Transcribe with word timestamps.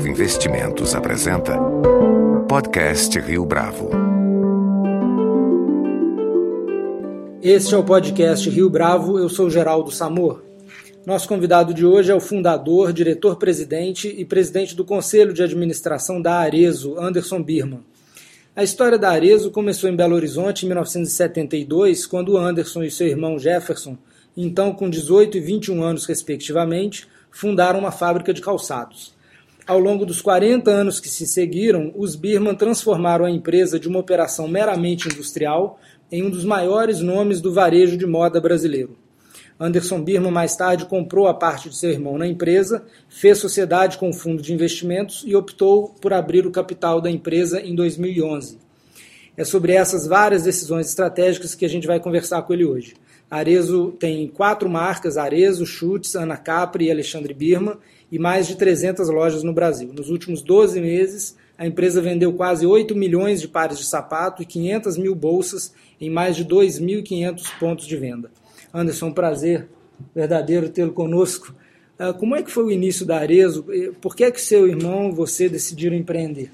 Bravo 0.00 0.08
Investimentos 0.08 0.94
apresenta 0.94 1.58
Podcast 2.48 3.20
Rio 3.20 3.44
Bravo. 3.44 3.90
Este 7.42 7.74
é 7.74 7.76
o 7.76 7.84
podcast 7.84 8.48
Rio 8.48 8.70
Bravo, 8.70 9.18
eu 9.18 9.28
sou 9.28 9.50
Geraldo 9.50 9.90
Samor. 9.90 10.42
Nosso 11.04 11.28
convidado 11.28 11.74
de 11.74 11.84
hoje 11.84 12.10
é 12.10 12.14
o 12.14 12.20
fundador, 12.20 12.94
diretor-presidente 12.94 14.08
e 14.08 14.24
presidente 14.24 14.74
do 14.74 14.86
Conselho 14.86 15.34
de 15.34 15.42
Administração 15.42 16.22
da 16.22 16.36
Arezo, 16.36 16.98
Anderson 16.98 17.42
Birman. 17.42 17.84
A 18.56 18.62
história 18.62 18.98
da 18.98 19.10
Arezo 19.10 19.50
começou 19.50 19.90
em 19.90 19.96
Belo 19.96 20.14
Horizonte 20.14 20.64
em 20.64 20.68
1972, 20.68 22.06
quando 22.06 22.38
Anderson 22.38 22.84
e 22.84 22.90
seu 22.90 23.06
irmão 23.06 23.38
Jefferson, 23.38 23.98
então 24.34 24.72
com 24.72 24.88
18 24.88 25.36
e 25.36 25.40
21 25.40 25.82
anos 25.82 26.06
respectivamente, 26.06 27.06
fundaram 27.30 27.78
uma 27.78 27.92
fábrica 27.92 28.32
de 28.32 28.40
calçados. 28.40 29.19
Ao 29.70 29.78
longo 29.78 30.04
dos 30.04 30.20
40 30.20 30.68
anos 30.68 30.98
que 30.98 31.08
se 31.08 31.24
seguiram, 31.24 31.92
os 31.94 32.16
Birman 32.16 32.56
transformaram 32.56 33.24
a 33.24 33.30
empresa 33.30 33.78
de 33.78 33.86
uma 33.86 34.00
operação 34.00 34.48
meramente 34.48 35.06
industrial 35.06 35.78
em 36.10 36.24
um 36.24 36.28
dos 36.28 36.44
maiores 36.44 36.98
nomes 36.98 37.40
do 37.40 37.54
varejo 37.54 37.96
de 37.96 38.04
moda 38.04 38.40
brasileiro. 38.40 38.96
Anderson 39.60 40.02
Birman 40.02 40.32
mais 40.32 40.56
tarde 40.56 40.86
comprou 40.86 41.28
a 41.28 41.34
parte 41.34 41.68
de 41.68 41.76
seu 41.76 41.88
irmão 41.88 42.18
na 42.18 42.26
empresa, 42.26 42.84
fez 43.08 43.38
sociedade 43.38 43.96
com 43.96 44.10
o 44.10 44.12
fundo 44.12 44.42
de 44.42 44.52
investimentos 44.52 45.22
e 45.24 45.36
optou 45.36 45.94
por 46.00 46.12
abrir 46.12 46.48
o 46.48 46.50
capital 46.50 47.00
da 47.00 47.08
empresa 47.08 47.60
em 47.60 47.72
2011. 47.72 48.58
É 49.36 49.44
sobre 49.44 49.74
essas 49.74 50.04
várias 50.04 50.42
decisões 50.42 50.88
estratégicas 50.88 51.54
que 51.54 51.64
a 51.64 51.68
gente 51.68 51.86
vai 51.86 52.00
conversar 52.00 52.42
com 52.42 52.52
ele 52.52 52.64
hoje. 52.64 52.94
Arezo 53.30 53.92
tem 53.92 54.26
quatro 54.26 54.68
marcas, 54.68 55.16
Arezo, 55.16 55.64
Chutes, 55.64 56.16
Ana 56.16 56.36
Capri 56.36 56.86
e 56.86 56.90
Alexandre 56.90 57.32
Birman, 57.32 57.76
e 58.10 58.18
mais 58.18 58.48
de 58.48 58.56
300 58.56 59.08
lojas 59.08 59.44
no 59.44 59.52
Brasil. 59.52 59.92
Nos 59.94 60.10
últimos 60.10 60.42
12 60.42 60.80
meses, 60.80 61.36
a 61.56 61.64
empresa 61.64 62.02
vendeu 62.02 62.32
quase 62.32 62.66
8 62.66 62.96
milhões 62.96 63.40
de 63.40 63.46
pares 63.46 63.78
de 63.78 63.86
sapato 63.86 64.42
e 64.42 64.46
500 64.46 64.96
mil 64.96 65.14
bolsas 65.14 65.72
em 66.00 66.10
mais 66.10 66.34
de 66.34 66.44
2.500 66.44 67.58
pontos 67.60 67.86
de 67.86 67.96
venda. 67.96 68.32
Anderson, 68.74 69.06
um 69.06 69.12
prazer 69.12 69.68
verdadeiro 70.12 70.68
tê-lo 70.68 70.92
conosco. 70.92 71.54
Ah, 71.98 72.12
como 72.12 72.34
é 72.34 72.42
que 72.42 72.50
foi 72.50 72.64
o 72.64 72.70
início 72.70 73.06
da 73.06 73.18
Arezo? 73.18 73.64
Por 74.00 74.16
que 74.16 74.24
é 74.24 74.30
que 74.30 74.40
seu 74.40 74.66
irmão 74.66 75.10
e 75.10 75.12
você 75.12 75.48
decidiram 75.48 75.94
empreender? 75.94 76.50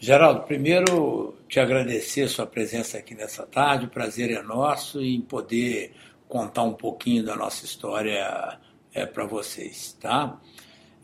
Geraldo, 0.00 0.42
primeiro 0.42 1.35
te 1.48 1.60
agradecer 1.60 2.22
a 2.22 2.28
sua 2.28 2.46
presença 2.46 2.98
aqui 2.98 3.14
nessa 3.14 3.46
tarde. 3.46 3.86
O 3.86 3.90
prazer 3.90 4.30
é 4.30 4.42
nosso 4.42 5.00
em 5.00 5.20
poder 5.20 5.92
contar 6.28 6.62
um 6.62 6.74
pouquinho 6.74 7.24
da 7.24 7.36
nossa 7.36 7.64
história 7.64 8.58
é, 8.92 9.06
para 9.06 9.24
vocês, 9.24 9.96
tá? 10.00 10.40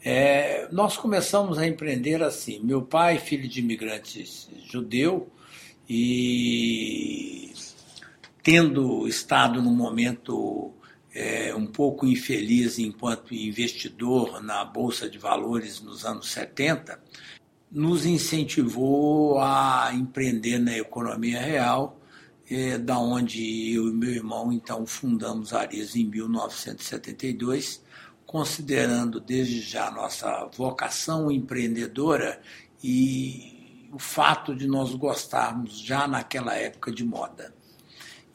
É, 0.04 0.68
nós 0.72 0.96
começamos 0.96 1.58
a 1.58 1.66
empreender 1.66 2.22
assim. 2.22 2.60
Meu 2.60 2.82
pai, 2.82 3.18
filho 3.18 3.48
de 3.48 3.60
imigrantes 3.60 4.50
judeu, 4.64 5.30
e 5.88 7.52
tendo 8.42 9.06
estado 9.06 9.62
num 9.62 9.74
momento 9.74 10.72
é, 11.14 11.54
um 11.54 11.66
pouco 11.66 12.06
infeliz 12.06 12.78
enquanto 12.78 13.34
investidor 13.34 14.42
na 14.42 14.64
Bolsa 14.64 15.08
de 15.08 15.18
Valores 15.18 15.80
nos 15.80 16.04
anos 16.04 16.30
70, 16.30 16.98
nos 17.72 18.04
incentivou 18.04 19.40
a 19.40 19.90
empreender 19.94 20.58
na 20.58 20.76
economia 20.76 21.40
real, 21.40 21.98
é, 22.50 22.76
da 22.76 22.98
onde 22.98 23.72
eu 23.72 23.88
e 23.88 23.92
meu 23.92 24.10
irmão 24.10 24.52
então 24.52 24.84
fundamos 24.84 25.54
a 25.54 25.60
Ares 25.60 25.96
em 25.96 26.04
1972, 26.04 27.82
considerando 28.26 29.18
desde 29.18 29.62
já 29.62 29.90
nossa 29.90 30.50
vocação 30.54 31.30
empreendedora 31.30 32.42
e 32.84 33.88
o 33.90 33.98
fato 33.98 34.54
de 34.54 34.66
nós 34.66 34.94
gostarmos 34.94 35.78
já 35.78 36.06
naquela 36.06 36.54
época 36.54 36.92
de 36.92 37.04
moda. 37.04 37.54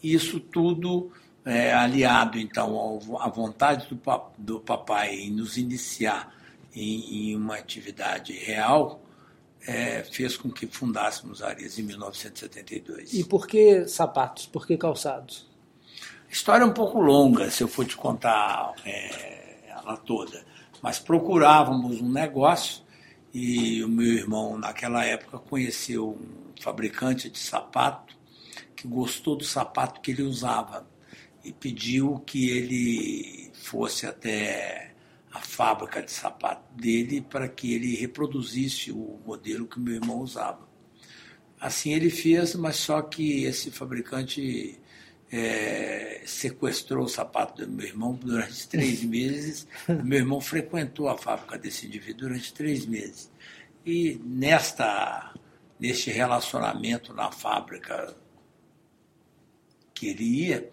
Isso 0.01 0.39
tudo 0.39 1.11
é, 1.45 1.73
aliado 1.73 2.39
então 2.39 2.99
à 3.19 3.29
vontade 3.29 3.87
do, 3.87 3.99
do 4.37 4.59
papai 4.59 5.15
em 5.15 5.31
nos 5.31 5.57
iniciar 5.57 6.35
em, 6.75 7.31
em 7.31 7.35
uma 7.35 7.55
atividade 7.55 8.33
real, 8.33 9.01
é, 9.65 10.03
fez 10.03 10.37
com 10.37 10.49
que 10.49 10.67
fundássemos 10.67 11.41
Ares 11.41 11.79
em 11.79 11.83
1972. 11.83 13.13
E 13.13 13.23
por 13.23 13.47
que 13.47 13.87
sapatos? 13.87 14.45
Por 14.45 14.67
que 14.67 14.77
calçados? 14.77 15.47
A 16.29 16.31
história 16.31 16.63
é 16.63 16.67
um 16.67 16.73
pouco 16.73 16.99
longa, 16.99 17.49
se 17.49 17.63
eu 17.63 17.67
for 17.67 17.85
te 17.85 17.95
contar 17.95 18.73
é, 18.85 19.69
ela 19.69 19.97
toda. 19.97 20.45
Mas 20.81 20.99
procurávamos 20.99 22.01
um 22.01 22.11
negócio 22.11 22.83
e 23.33 23.83
o 23.83 23.89
meu 23.89 24.13
irmão, 24.13 24.57
naquela 24.57 25.05
época, 25.05 25.39
conheceu 25.39 26.09
um 26.09 26.61
fabricante 26.61 27.29
de 27.29 27.39
sapato 27.39 28.15
que 28.75 28.87
gostou 28.87 29.35
do 29.35 29.43
sapato 29.43 30.01
que 30.01 30.11
ele 30.11 30.23
usava 30.23 30.87
e 31.43 31.51
pediu 31.51 32.19
que 32.25 32.49
ele 32.49 33.51
fosse 33.53 34.05
até 34.05 34.86
a 35.37 35.41
fábrica 35.41 36.01
de 36.01 36.11
sapato 36.11 36.73
dele 36.73 37.21
para 37.21 37.47
que 37.47 37.73
ele 37.73 37.95
reproduzisse 37.95 38.91
o 38.91 39.19
modelo 39.25 39.67
que 39.67 39.79
meu 39.79 39.93
irmão 39.93 40.19
usava. 40.19 40.67
Assim 41.59 41.93
ele 41.93 42.09
fez, 42.09 42.55
mas 42.55 42.77
só 42.77 43.01
que 43.03 43.43
esse 43.43 43.69
fabricante 43.69 44.79
é, 45.31 46.23
sequestrou 46.25 47.05
o 47.05 47.09
sapato 47.09 47.65
do 47.65 47.71
meu 47.71 47.85
irmão 47.85 48.13
durante 48.15 48.67
três 48.67 49.03
meses. 49.05 49.67
meu 50.03 50.19
irmão 50.19 50.41
frequentou 50.41 51.07
a 51.07 51.17
fábrica 51.17 51.57
desse 51.57 51.85
indivíduo 51.85 52.29
durante 52.29 52.53
três 52.53 52.85
meses. 52.85 53.31
E 53.85 54.19
nesta, 54.23 55.33
neste 55.79 56.09
relacionamento 56.09 57.13
na 57.13 57.31
fábrica 57.31 58.15
que 59.93 60.07
ele 60.07 60.23
ia, 60.23 60.69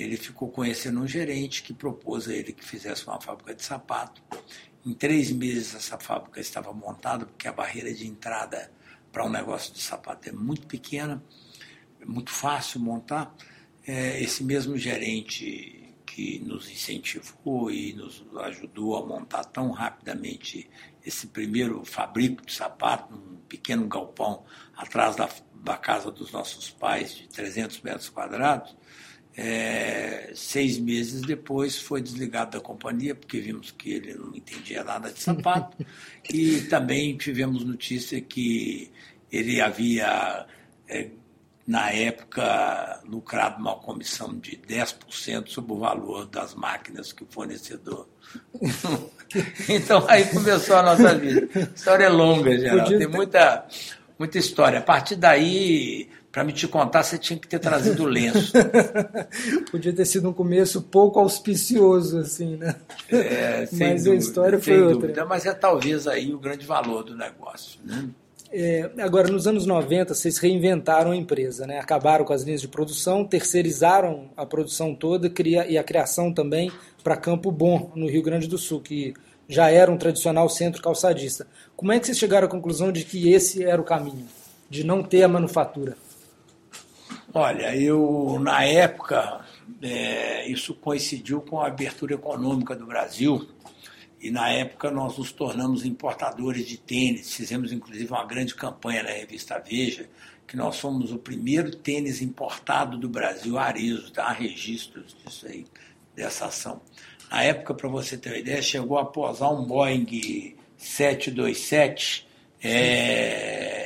ele 0.00 0.16
ficou 0.16 0.48
conhecendo 0.48 1.00
um 1.00 1.06
gerente 1.06 1.62
que 1.62 1.72
propôs 1.72 2.28
a 2.28 2.34
ele 2.34 2.52
que 2.52 2.64
fizesse 2.64 3.06
uma 3.06 3.20
fábrica 3.20 3.54
de 3.54 3.64
sapato. 3.64 4.22
Em 4.84 4.94
três 4.94 5.30
meses 5.30 5.74
essa 5.74 5.98
fábrica 5.98 6.40
estava 6.40 6.72
montada, 6.72 7.26
porque 7.26 7.46
a 7.46 7.52
barreira 7.52 7.92
de 7.92 8.06
entrada 8.06 8.70
para 9.12 9.24
um 9.24 9.28
negócio 9.28 9.72
de 9.72 9.80
sapato 9.80 10.28
é 10.28 10.32
muito 10.32 10.66
pequena, 10.66 11.22
é 12.00 12.04
muito 12.04 12.30
fácil 12.30 12.80
montar. 12.80 13.34
É, 13.86 14.22
esse 14.22 14.44
mesmo 14.44 14.76
gerente 14.76 15.80
que 16.06 16.40
nos 16.40 16.68
incentivou 16.70 17.70
e 17.70 17.92
nos 17.92 18.24
ajudou 18.44 18.96
a 18.96 19.06
montar 19.06 19.44
tão 19.44 19.70
rapidamente 19.70 20.68
esse 21.04 21.28
primeiro 21.28 21.84
fabrico 21.84 22.44
de 22.44 22.52
sapato, 22.52 23.14
num 23.14 23.36
pequeno 23.48 23.86
galpão 23.86 24.44
atrás 24.76 25.16
da, 25.16 25.28
da 25.54 25.76
casa 25.76 26.10
dos 26.10 26.32
nossos 26.32 26.70
pais, 26.70 27.14
de 27.14 27.28
300 27.28 27.80
metros 27.82 28.08
quadrados, 28.08 28.76
é, 29.36 30.32
seis 30.34 30.78
meses 30.78 31.22
depois 31.22 31.78
foi 31.78 32.02
desligado 32.02 32.52
da 32.52 32.60
companhia, 32.60 33.14
porque 33.14 33.40
vimos 33.40 33.70
que 33.70 33.92
ele 33.92 34.14
não 34.14 34.34
entendia 34.34 34.82
nada 34.82 35.10
de 35.10 35.20
sapato. 35.20 35.76
e 36.32 36.62
também 36.62 37.16
tivemos 37.16 37.64
notícia 37.64 38.20
que 38.20 38.90
ele 39.30 39.60
havia, 39.60 40.46
é, 40.88 41.08
na 41.66 41.90
época, 41.90 43.00
lucrado 43.06 43.60
uma 43.60 43.76
comissão 43.76 44.36
de 44.36 44.56
10% 44.56 45.48
sobre 45.48 45.72
o 45.72 45.78
valor 45.78 46.26
das 46.26 46.54
máquinas 46.54 47.12
que 47.12 47.22
o 47.22 47.26
fornecedor. 47.30 48.08
então 49.68 50.04
aí 50.08 50.24
começou 50.26 50.76
a 50.76 50.82
nossa 50.82 51.14
vida. 51.14 51.48
A 51.54 51.74
história 51.74 52.04
é 52.04 52.08
longa, 52.08 52.58
Geraldo. 52.58 52.98
Tem 52.98 53.06
muita, 53.06 53.66
muita 54.18 54.38
história. 54.38 54.80
A 54.80 54.82
partir 54.82 55.14
daí 55.14 56.10
para 56.32 56.44
me 56.44 56.52
te 56.52 56.68
contar, 56.68 57.02
você 57.02 57.18
tinha 57.18 57.38
que 57.38 57.48
ter 57.48 57.58
trazido 57.58 58.04
o 58.04 58.06
lenço. 58.06 58.52
Podia 59.70 59.92
ter 59.92 60.04
sido 60.04 60.28
um 60.28 60.32
começo 60.32 60.82
pouco 60.82 61.18
auspicioso, 61.18 62.18
assim, 62.18 62.56
né? 62.56 62.76
É, 63.10 63.68
mas 63.72 64.04
dúvida, 64.04 64.10
a 64.10 64.14
história 64.14 64.58
foi 64.58 64.80
outra. 64.80 65.08
Dúvida, 65.08 65.24
mas 65.24 65.44
é 65.44 65.52
talvez 65.52 66.06
aí 66.06 66.32
o 66.32 66.38
grande 66.38 66.64
valor 66.64 67.02
do 67.02 67.16
negócio. 67.16 67.80
Né? 67.84 68.08
É, 68.52 68.90
agora, 68.98 69.28
nos 69.28 69.48
anos 69.48 69.66
90, 69.66 70.14
vocês 70.14 70.38
reinventaram 70.38 71.10
a 71.10 71.16
empresa, 71.16 71.66
né? 71.66 71.80
acabaram 71.80 72.24
com 72.24 72.32
as 72.32 72.42
linhas 72.42 72.60
de 72.60 72.68
produção, 72.68 73.24
terceirizaram 73.24 74.30
a 74.36 74.46
produção 74.46 74.94
toda 74.94 75.32
e 75.68 75.76
a 75.76 75.82
criação 75.82 76.32
também 76.32 76.70
para 77.02 77.16
Campo 77.16 77.50
Bom, 77.50 77.90
no 77.96 78.08
Rio 78.08 78.22
Grande 78.22 78.46
do 78.46 78.58
Sul, 78.58 78.80
que 78.80 79.14
já 79.48 79.68
era 79.68 79.90
um 79.90 79.96
tradicional 79.96 80.48
centro 80.48 80.80
calçadista. 80.80 81.44
Como 81.76 81.90
é 81.90 81.98
que 81.98 82.06
vocês 82.06 82.18
chegaram 82.18 82.46
à 82.46 82.50
conclusão 82.50 82.92
de 82.92 83.04
que 83.04 83.32
esse 83.32 83.64
era 83.64 83.80
o 83.80 83.84
caminho, 83.84 84.26
de 84.68 84.84
não 84.84 85.02
ter 85.02 85.24
a 85.24 85.28
manufatura? 85.28 85.96
Olha, 87.32 87.76
eu, 87.76 88.38
na 88.40 88.64
época, 88.64 89.44
é, 89.80 90.48
isso 90.48 90.74
coincidiu 90.74 91.40
com 91.40 91.60
a 91.60 91.68
abertura 91.68 92.14
econômica 92.14 92.74
do 92.74 92.86
Brasil, 92.86 93.48
e 94.20 94.30
na 94.30 94.50
época 94.50 94.90
nós 94.90 95.16
nos 95.16 95.30
tornamos 95.30 95.84
importadores 95.84 96.66
de 96.66 96.76
tênis, 96.76 97.34
fizemos 97.34 97.72
inclusive 97.72 98.10
uma 98.10 98.24
grande 98.24 98.54
campanha 98.54 99.04
na 99.04 99.10
revista 99.10 99.62
Veja, 99.64 100.08
que 100.46 100.56
nós 100.56 100.80
fomos 100.80 101.12
o 101.12 101.18
primeiro 101.18 101.74
tênis 101.76 102.20
importado 102.20 102.98
do 102.98 103.08
Brasil, 103.08 103.56
Arezo, 103.56 104.12
tá? 104.12 104.24
há 104.24 104.32
registros 104.32 105.16
disso 105.24 105.46
aí, 105.46 105.64
dessa 106.16 106.46
ação. 106.46 106.82
Na 107.30 107.44
época, 107.44 107.72
para 107.74 107.88
você 107.88 108.18
ter 108.18 108.30
uma 108.30 108.38
ideia, 108.38 108.60
chegou 108.60 108.98
a 108.98 109.04
posar 109.04 109.52
um 109.52 109.64
Boeing 109.64 110.56
727 110.76 112.26
é, 112.62 113.79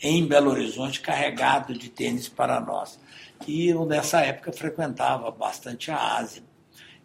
em 0.00 0.26
Belo 0.26 0.50
Horizonte 0.50 1.00
carregado 1.00 1.74
de 1.74 1.88
tênis 1.88 2.28
para 2.28 2.60
nós. 2.60 2.98
E 3.46 3.68
eu, 3.68 3.84
nessa 3.84 4.20
época, 4.20 4.52
frequentava 4.52 5.30
bastante 5.30 5.90
a 5.90 6.16
Ásia. 6.16 6.42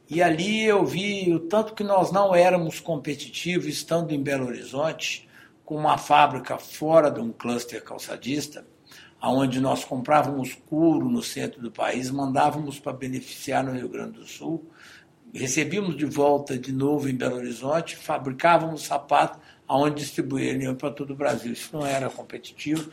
E 0.09 0.21
ali 0.21 0.63
eu 0.63 0.85
vi 0.85 1.33
o 1.33 1.39
tanto 1.39 1.73
que 1.73 1.83
nós 1.83 2.11
não 2.11 2.35
éramos 2.35 2.79
competitivos, 2.79 3.67
estando 3.67 4.11
em 4.11 4.21
Belo 4.21 4.47
Horizonte, 4.47 5.27
com 5.65 5.75
uma 5.75 5.97
fábrica 5.97 6.57
fora 6.57 7.09
de 7.09 7.19
um 7.19 7.31
cluster 7.31 7.83
calçadista, 7.83 8.65
onde 9.21 9.61
nós 9.61 9.85
comprávamos 9.85 10.53
couro 10.69 11.09
no 11.09 11.23
centro 11.23 11.61
do 11.61 11.71
país, 11.71 12.11
mandávamos 12.11 12.79
para 12.79 12.91
beneficiar 12.91 13.63
no 13.63 13.71
Rio 13.71 13.87
Grande 13.87 14.19
do 14.19 14.27
Sul, 14.27 14.69
recebíamos 15.33 15.95
de 15.95 16.05
volta 16.05 16.57
de 16.59 16.73
novo 16.73 17.07
em 17.07 17.15
Belo 17.15 17.37
Horizonte, 17.37 17.95
fabricávamos 17.95 18.83
sapato 18.83 19.39
aonde 19.67 20.01
distribuiriam 20.01 20.75
para 20.75 20.91
todo 20.91 21.11
o 21.11 21.15
Brasil. 21.15 21.53
Isso 21.53 21.69
não 21.73 21.85
era 21.85 22.09
competitivo 22.09 22.91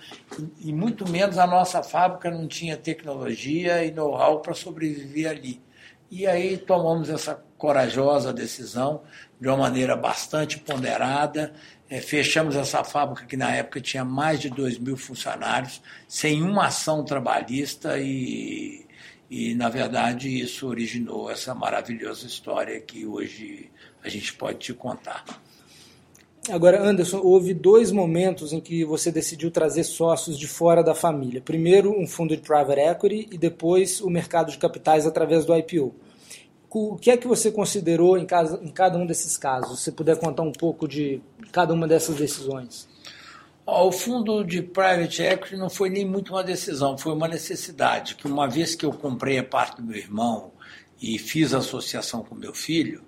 e 0.61 0.73
muito 0.73 1.09
menos 1.09 1.39
a 1.39 1.47
nossa 1.47 1.83
fábrica 1.83 2.31
não 2.31 2.47
tinha 2.47 2.77
tecnologia 2.77 3.85
e 3.85 3.91
know-how 3.91 4.41
para 4.41 4.55
sobreviver 4.55 5.31
ali. 5.31 5.61
E 6.11 6.27
aí 6.27 6.57
tomamos 6.57 7.09
essa 7.09 7.41
corajosa 7.57 8.33
decisão 8.33 9.03
de 9.41 9.47
uma 9.47 9.57
maneira 9.57 9.95
bastante 9.95 10.59
ponderada. 10.59 11.53
É, 11.89 12.01
fechamos 12.01 12.57
essa 12.57 12.83
fábrica 12.83 13.27
que 13.27 13.37
na 13.37 13.55
época 13.55 13.81
tinha 13.81 14.05
mais 14.05 14.41
de 14.41 14.51
2 14.51 14.79
mil 14.79 14.97
funcionários, 14.97 15.81
sem 16.09 16.43
uma 16.43 16.67
ação 16.67 17.05
trabalhista 17.05 17.99
e, 17.99 18.87
e, 19.31 19.55
na 19.55 19.69
verdade, 19.69 20.41
isso 20.41 20.67
originou 20.67 21.31
essa 21.31 21.55
maravilhosa 21.55 22.27
história 22.27 22.81
que 22.81 23.07
hoje 23.07 23.71
a 24.03 24.09
gente 24.09 24.33
pode 24.33 24.59
te 24.59 24.75
contar. 24.75 25.25
Agora, 26.49 26.83
Anderson, 26.83 27.21
houve 27.23 27.53
dois 27.53 27.93
momentos 27.93 28.53
em 28.53 28.61
que 28.61 28.83
você 28.85 29.13
decidiu 29.13 29.51
trazer 29.51 29.85
sócios 29.85 30.39
de 30.39 30.49
fora 30.49 30.83
da 30.83 30.95
família. 30.95 31.41
Primeiro, 31.41 31.93
um 31.93 32.07
fundo 32.07 32.35
de 32.35 32.43
private 32.43 32.81
equity 32.81 33.29
e 33.31 33.37
depois 33.37 34.01
o 34.01 34.09
mercado 34.09 34.51
de 34.51 34.57
capitais 34.57 35.07
através 35.07 35.45
do 35.45 35.55
IPO. 35.55 35.95
O 36.73 36.97
que 36.97 37.11
é 37.11 37.17
que 37.17 37.27
você 37.27 37.51
considerou 37.51 38.17
em, 38.17 38.25
casa, 38.25 38.59
em 38.63 38.69
cada 38.69 38.97
um 38.97 39.05
desses 39.05 39.37
casos? 39.37 39.81
Se 39.81 39.93
puder 39.93 40.17
contar 40.17 40.43
um 40.43 40.53
pouco 40.53 40.89
de 40.89 41.21
cada 41.53 41.75
uma 41.75 41.87
dessas 41.87 42.17
decisões. 42.17 42.89
O 43.67 43.93
fundo 43.93 44.43
de 44.43 44.63
private 44.63 45.23
equity 45.23 45.57
não 45.57 45.69
foi 45.69 45.91
nem 45.91 46.07
muito 46.07 46.33
uma 46.33 46.43
decisão, 46.43 46.97
foi 46.97 47.13
uma 47.13 47.29
necessidade. 47.29 48.15
Que 48.15 48.27
uma 48.27 48.49
vez 48.49 48.75
que 48.75 48.87
eu 48.87 48.93
comprei 48.93 49.39
a 49.39 49.45
parte 49.45 49.77
do 49.77 49.83
meu 49.83 49.97
irmão 49.97 50.53
e 51.01 51.19
fiz 51.19 51.53
associação 51.53 52.23
com 52.23 52.35
meu 52.35 52.55
filho, 52.55 53.03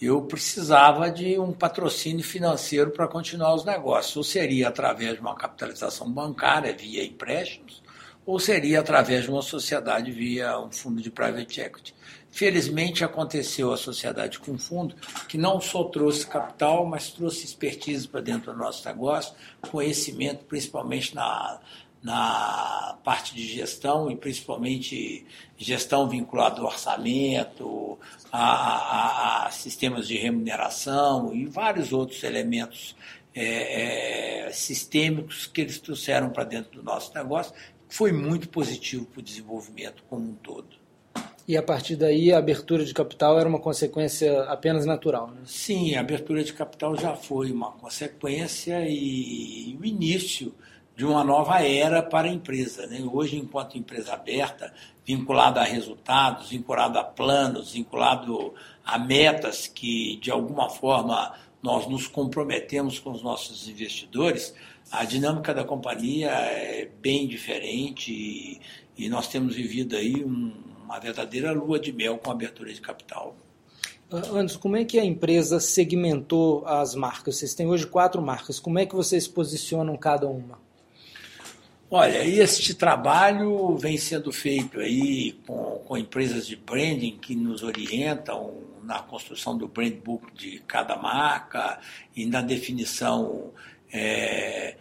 eu 0.00 0.22
precisava 0.22 1.10
de 1.10 1.38
um 1.38 1.52
patrocínio 1.52 2.24
financeiro 2.24 2.90
para 2.90 3.08
continuar 3.08 3.54
os 3.54 3.64
negócios. 3.64 4.16
Ou 4.16 4.24
seria 4.24 4.68
através 4.68 5.14
de 5.14 5.20
uma 5.20 5.34
capitalização 5.34 6.10
bancária 6.10 6.74
via 6.76 7.04
empréstimos, 7.04 7.82
ou 8.26 8.38
seria 8.38 8.80
através 8.80 9.24
de 9.24 9.30
uma 9.30 9.42
sociedade 9.42 10.10
via 10.10 10.58
um 10.58 10.70
fundo 10.70 11.00
de 11.00 11.10
private 11.10 11.60
equity. 11.60 11.94
Felizmente 12.30 13.04
aconteceu 13.04 13.72
a 13.72 13.76
sociedade 13.76 14.40
com 14.40 14.58
fundo, 14.58 14.96
que 15.28 15.38
não 15.38 15.60
só 15.60 15.84
trouxe 15.84 16.26
capital, 16.26 16.84
mas 16.84 17.10
trouxe 17.10 17.44
expertise 17.44 18.08
para 18.08 18.20
dentro 18.20 18.52
do 18.52 18.58
nosso 18.58 18.84
negócio, 18.88 19.34
conhecimento 19.70 20.44
principalmente 20.44 21.14
na, 21.14 21.60
na 22.04 22.98
parte 23.02 23.34
de 23.34 23.46
gestão 23.46 24.10
e 24.10 24.16
principalmente 24.16 25.24
gestão 25.56 26.06
vinculada 26.06 26.60
ao 26.60 26.66
orçamento, 26.66 27.98
a, 28.30 28.44
a, 28.44 29.46
a 29.46 29.50
sistemas 29.50 30.06
de 30.06 30.18
remuneração 30.18 31.34
e 31.34 31.46
vários 31.46 31.94
outros 31.94 32.22
elementos 32.22 32.94
é, 33.34 34.46
é, 34.46 34.52
sistêmicos 34.52 35.46
que 35.46 35.62
eles 35.62 35.78
trouxeram 35.78 36.28
para 36.28 36.44
dentro 36.44 36.72
do 36.72 36.82
nosso 36.82 37.12
negócio, 37.14 37.54
foi 37.88 38.12
muito 38.12 38.50
positivo 38.50 39.06
para 39.06 39.20
o 39.20 39.22
desenvolvimento 39.22 40.04
como 40.08 40.28
um 40.28 40.34
todo. 40.34 40.84
E 41.48 41.56
a 41.56 41.62
partir 41.62 41.96
daí 41.96 42.32
a 42.32 42.38
abertura 42.38 42.84
de 42.84 42.92
capital 42.92 43.38
era 43.38 43.48
uma 43.48 43.58
consequência 43.58 44.42
apenas 44.44 44.84
natural, 44.84 45.28
né? 45.28 45.40
Sim, 45.46 45.94
a 45.94 46.00
abertura 46.00 46.44
de 46.44 46.52
capital 46.52 46.96
já 46.96 47.14
foi 47.14 47.50
uma 47.50 47.72
consequência 47.72 48.84
e 48.86 49.76
o 49.80 49.84
início 49.84 50.54
de 50.96 51.04
uma 51.04 51.24
nova 51.24 51.60
era 51.60 52.02
para 52.02 52.28
a 52.28 52.32
empresa. 52.32 52.86
Né? 52.86 53.02
Hoje, 53.10 53.36
enquanto 53.36 53.76
empresa 53.76 54.14
aberta, 54.14 54.72
vinculada 55.04 55.60
a 55.60 55.64
resultados, 55.64 56.50
vinculada 56.50 57.00
a 57.00 57.04
planos, 57.04 57.72
vinculado 57.72 58.54
a 58.84 58.98
metas 58.98 59.66
que, 59.66 60.16
de 60.16 60.30
alguma 60.30 60.70
forma, 60.70 61.34
nós 61.62 61.86
nos 61.88 62.06
comprometemos 62.06 62.98
com 62.98 63.10
os 63.10 63.22
nossos 63.22 63.68
investidores, 63.68 64.54
a 64.92 65.04
dinâmica 65.04 65.52
da 65.52 65.64
companhia 65.64 66.30
é 66.30 66.88
bem 67.00 67.26
diferente 67.26 68.12
e, 68.12 68.60
e 68.96 69.08
nós 69.08 69.28
temos 69.28 69.56
vivido 69.56 69.96
aí 69.96 70.24
um, 70.24 70.52
uma 70.84 71.00
verdadeira 71.00 71.52
lua 71.52 71.80
de 71.80 71.92
mel 71.92 72.18
com 72.18 72.30
a 72.30 72.34
abertura 72.34 72.72
de 72.72 72.80
capital. 72.80 73.34
Ah, 74.12 74.18
Anderson, 74.18 74.58
como 74.58 74.76
é 74.76 74.84
que 74.84 74.98
a 74.98 75.04
empresa 75.04 75.58
segmentou 75.58 76.64
as 76.66 76.94
marcas? 76.94 77.36
Vocês 77.36 77.54
têm 77.54 77.66
hoje 77.66 77.86
quatro 77.86 78.22
marcas. 78.22 78.60
Como 78.60 78.78
é 78.78 78.86
que 78.86 78.94
vocês 78.94 79.26
posicionam 79.26 79.96
cada 79.96 80.28
uma? 80.28 80.63
Olha, 81.96 82.26
este 82.26 82.74
trabalho 82.74 83.76
vem 83.76 83.96
sendo 83.96 84.32
feito 84.32 84.80
aí 84.80 85.30
com, 85.46 85.80
com 85.86 85.96
empresas 85.96 86.44
de 86.44 86.56
branding 86.56 87.16
que 87.18 87.36
nos 87.36 87.62
orientam 87.62 88.52
na 88.82 88.98
construção 88.98 89.56
do 89.56 89.68
brand 89.68 89.92
book 90.04 90.26
de 90.34 90.58
cada 90.66 90.96
marca 90.96 91.78
e 92.16 92.26
na 92.26 92.40
definição 92.42 93.52
é, 93.92 94.74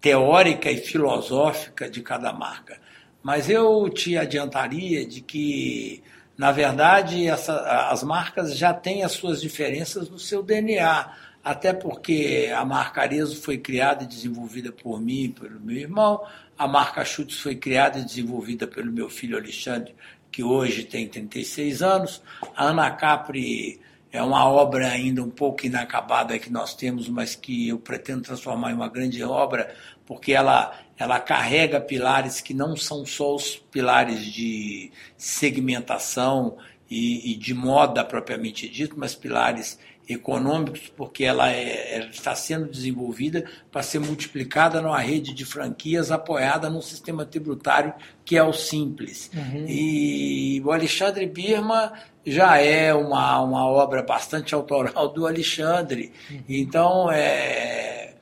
teórica 0.00 0.68
e 0.68 0.78
filosófica 0.78 1.88
de 1.88 2.02
cada 2.02 2.32
marca. 2.32 2.80
Mas 3.22 3.48
eu 3.48 3.88
te 3.88 4.18
adiantaria 4.18 5.06
de 5.06 5.20
que, 5.20 6.02
na 6.36 6.50
verdade, 6.50 7.28
essa, 7.28 7.60
as 7.92 8.02
marcas 8.02 8.58
já 8.58 8.74
têm 8.74 9.04
as 9.04 9.12
suas 9.12 9.40
diferenças 9.40 10.10
no 10.10 10.18
seu 10.18 10.42
DNA 10.42 11.12
até 11.42 11.72
porque 11.72 12.52
a 12.54 12.64
marca 12.64 13.00
Arezo 13.00 13.40
foi 13.40 13.58
criada 13.58 14.04
e 14.04 14.06
desenvolvida 14.06 14.70
por 14.70 15.00
mim 15.00 15.24
e 15.24 15.28
pelo 15.28 15.60
meu 15.60 15.76
irmão, 15.76 16.22
a 16.56 16.68
marca 16.68 17.04
Chutes 17.04 17.40
foi 17.40 17.56
criada 17.56 17.98
e 17.98 18.04
desenvolvida 18.04 18.66
pelo 18.66 18.92
meu 18.92 19.08
filho 19.08 19.36
Alexandre, 19.36 19.94
que 20.30 20.42
hoje 20.42 20.84
tem 20.84 21.08
36 21.08 21.82
anos, 21.82 22.22
a 22.54 22.66
Ana 22.66 22.90
Capri 22.90 23.80
é 24.12 24.22
uma 24.22 24.44
obra 24.48 24.88
ainda 24.88 25.22
um 25.22 25.30
pouco 25.30 25.64
inacabada 25.66 26.38
que 26.38 26.50
nós 26.50 26.74
temos, 26.74 27.08
mas 27.08 27.34
que 27.34 27.68
eu 27.68 27.78
pretendo 27.78 28.22
transformar 28.22 28.72
em 28.72 28.74
uma 28.74 28.88
grande 28.88 29.22
obra, 29.22 29.74
porque 30.04 30.32
ela, 30.32 30.76
ela 30.98 31.20
carrega 31.20 31.80
pilares 31.80 32.40
que 32.40 32.52
não 32.52 32.76
são 32.76 33.06
só 33.06 33.34
os 33.34 33.56
pilares 33.56 34.24
de 34.24 34.90
segmentação 35.16 36.58
e, 36.90 37.32
e 37.32 37.36
de 37.36 37.54
moda 37.54 38.04
propriamente 38.04 38.68
dito, 38.68 38.96
mas 38.98 39.14
pilares 39.14 39.78
econômicos, 40.12 40.92
porque 40.96 41.24
ela, 41.24 41.50
é, 41.50 41.96
ela 41.96 42.10
está 42.10 42.34
sendo 42.34 42.68
desenvolvida 42.68 43.44
para 43.70 43.82
ser 43.82 44.00
multiplicada 44.00 44.80
numa 44.82 44.98
rede 44.98 45.32
de 45.32 45.44
franquias 45.44 46.10
apoiada 46.10 46.68
num 46.68 46.82
sistema 46.82 47.24
tributário 47.24 47.94
que 48.24 48.36
é 48.36 48.42
o 48.42 48.52
simples. 48.52 49.30
Uhum. 49.34 49.64
E 49.68 50.60
o 50.64 50.72
Alexandre 50.72 51.26
Birma 51.26 51.92
já 52.24 52.58
é 52.58 52.92
uma, 52.92 53.40
uma 53.40 53.66
obra 53.66 54.02
bastante 54.02 54.54
autoral 54.54 55.08
do 55.08 55.26
Alexandre. 55.26 56.12
Uhum. 56.30 56.42
Então, 56.48 57.10
é, 57.10 58.14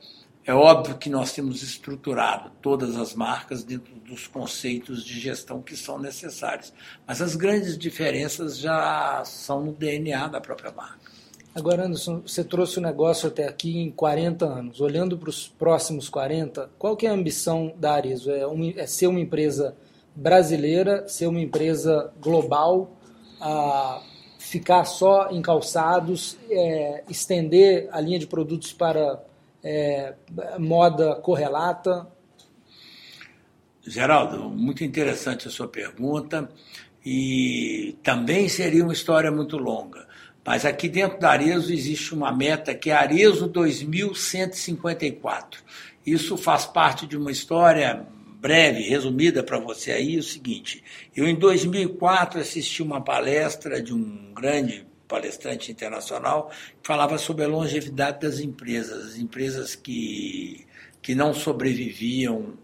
é 0.45 0.53
óbvio 0.53 0.97
que 0.97 1.09
nós 1.09 1.31
temos 1.31 1.61
estruturado 1.61 2.51
todas 2.61 2.97
as 2.97 3.13
marcas 3.13 3.63
dentro 3.63 3.93
dos 3.95 4.27
conceitos 4.27 5.03
de 5.03 5.19
gestão 5.19 5.61
que 5.61 5.75
são 5.75 5.99
necessários. 5.99 6.73
Mas 7.05 7.21
as 7.21 7.35
grandes 7.35 7.77
diferenças 7.77 8.57
já 8.57 9.23
são 9.25 9.63
no 9.63 9.73
DNA 9.73 10.27
da 10.27 10.41
própria 10.41 10.71
marca. 10.71 11.18
Agora, 11.59 11.85
Anderson, 11.85 12.21
você 12.25 12.43
trouxe 12.43 12.77
o 12.77 12.81
negócio 12.81 13.27
até 13.27 13.45
aqui 13.45 13.77
em 13.77 13.91
40 13.91 14.45
anos. 14.45 14.79
Olhando 14.79 15.17
para 15.17 15.29
os 15.29 15.47
próximos 15.47 16.07
40, 16.07 16.69
qual 16.79 16.95
que 16.95 17.05
é 17.05 17.09
a 17.09 17.13
ambição 17.13 17.73
da 17.75 17.93
Arizo? 17.93 18.31
É, 18.31 18.47
um, 18.47 18.73
é 18.77 18.87
ser 18.87 19.07
uma 19.07 19.19
empresa 19.19 19.75
brasileira, 20.15 21.07
ser 21.07 21.27
uma 21.27 21.39
empresa 21.39 22.11
global, 22.21 22.91
ficar 24.37 24.85
só 24.85 25.29
em 25.31 25.41
calçados, 25.41 26.37
é, 26.49 27.03
estender 27.09 27.89
a 27.91 28.01
linha 28.01 28.19
de 28.19 28.27
produtos 28.27 28.73
para 28.73 29.21
é, 29.63 30.13
moda 30.57 31.15
correlata? 31.15 32.07
Geraldo, 33.85 34.49
muito 34.49 34.83
interessante 34.83 35.47
a 35.47 35.51
sua 35.51 35.67
pergunta 35.67 36.49
e 37.05 37.97
também 38.03 38.49
seria 38.49 38.83
uma 38.83 38.93
história 38.93 39.31
muito 39.31 39.57
longa. 39.57 40.08
Mas 40.49 40.65
aqui 40.65 40.89
dentro 40.89 41.19
da 41.19 41.29
Arezo 41.29 41.71
existe 41.71 42.11
uma 42.11 42.35
meta 42.35 42.73
que 42.73 42.89
é 42.89 42.93
Arezo 42.93 43.47
2154. 43.47 45.61
Isso 46.03 46.35
faz 46.35 46.65
parte 46.65 47.05
de 47.05 47.15
uma 47.15 47.31
história 47.31 48.07
breve, 48.41 48.81
resumida 48.81 49.43
para 49.43 49.59
você 49.59 49.91
aí, 49.91 50.17
o 50.17 50.23
seguinte. 50.23 50.83
Eu, 51.15 51.27
em 51.27 51.35
2004, 51.35 52.39
assisti 52.39 52.81
uma 52.81 52.99
palestra 52.99 53.79
de 53.79 53.93
um 53.93 54.33
grande 54.33 54.87
palestrante 55.07 55.71
internacional, 55.71 56.49
que 56.81 56.87
falava 56.87 57.19
sobre 57.19 57.45
a 57.45 57.47
longevidade 57.47 58.19
das 58.19 58.39
empresas, 58.39 59.09
as 59.09 59.17
empresas 59.17 59.75
que, 59.75 60.65
que 60.99 61.13
não 61.13 61.31
sobreviviam 61.31 62.55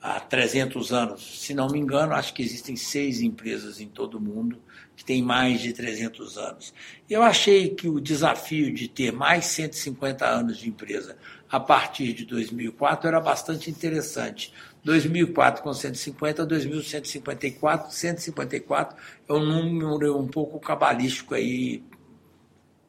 há 0.00 0.20
300 0.20 0.92
anos. 0.92 1.40
Se 1.40 1.52
não 1.52 1.66
me 1.66 1.80
engano, 1.80 2.14
acho 2.14 2.32
que 2.32 2.44
existem 2.44 2.76
seis 2.76 3.20
empresas 3.20 3.80
em 3.80 3.88
todo 3.88 4.18
o 4.18 4.20
mundo 4.20 4.62
que 4.96 5.04
têm 5.04 5.22
mais 5.22 5.60
de 5.60 5.72
300 5.72 6.38
anos. 6.38 6.74
Eu 7.08 7.22
achei 7.22 7.74
que 7.74 7.88
o 7.88 8.00
desafio 8.00 8.72
de 8.72 8.88
ter 8.88 9.12
mais 9.12 9.46
150 9.46 10.26
anos 10.26 10.58
de 10.58 10.68
empresa 10.68 11.16
a 11.50 11.60
partir 11.60 12.12
de 12.12 12.24
2004 12.24 13.08
era 13.08 13.20
bastante 13.20 13.70
interessante. 13.70 14.52
2004 14.84 15.62
com 15.62 15.72
150, 15.72 16.44
2154, 16.44 17.92
154 17.92 18.96
é 19.28 19.32
um 19.32 19.44
número 19.44 20.18
um 20.18 20.26
pouco 20.26 20.58
cabalístico 20.60 21.34
aí 21.34 21.82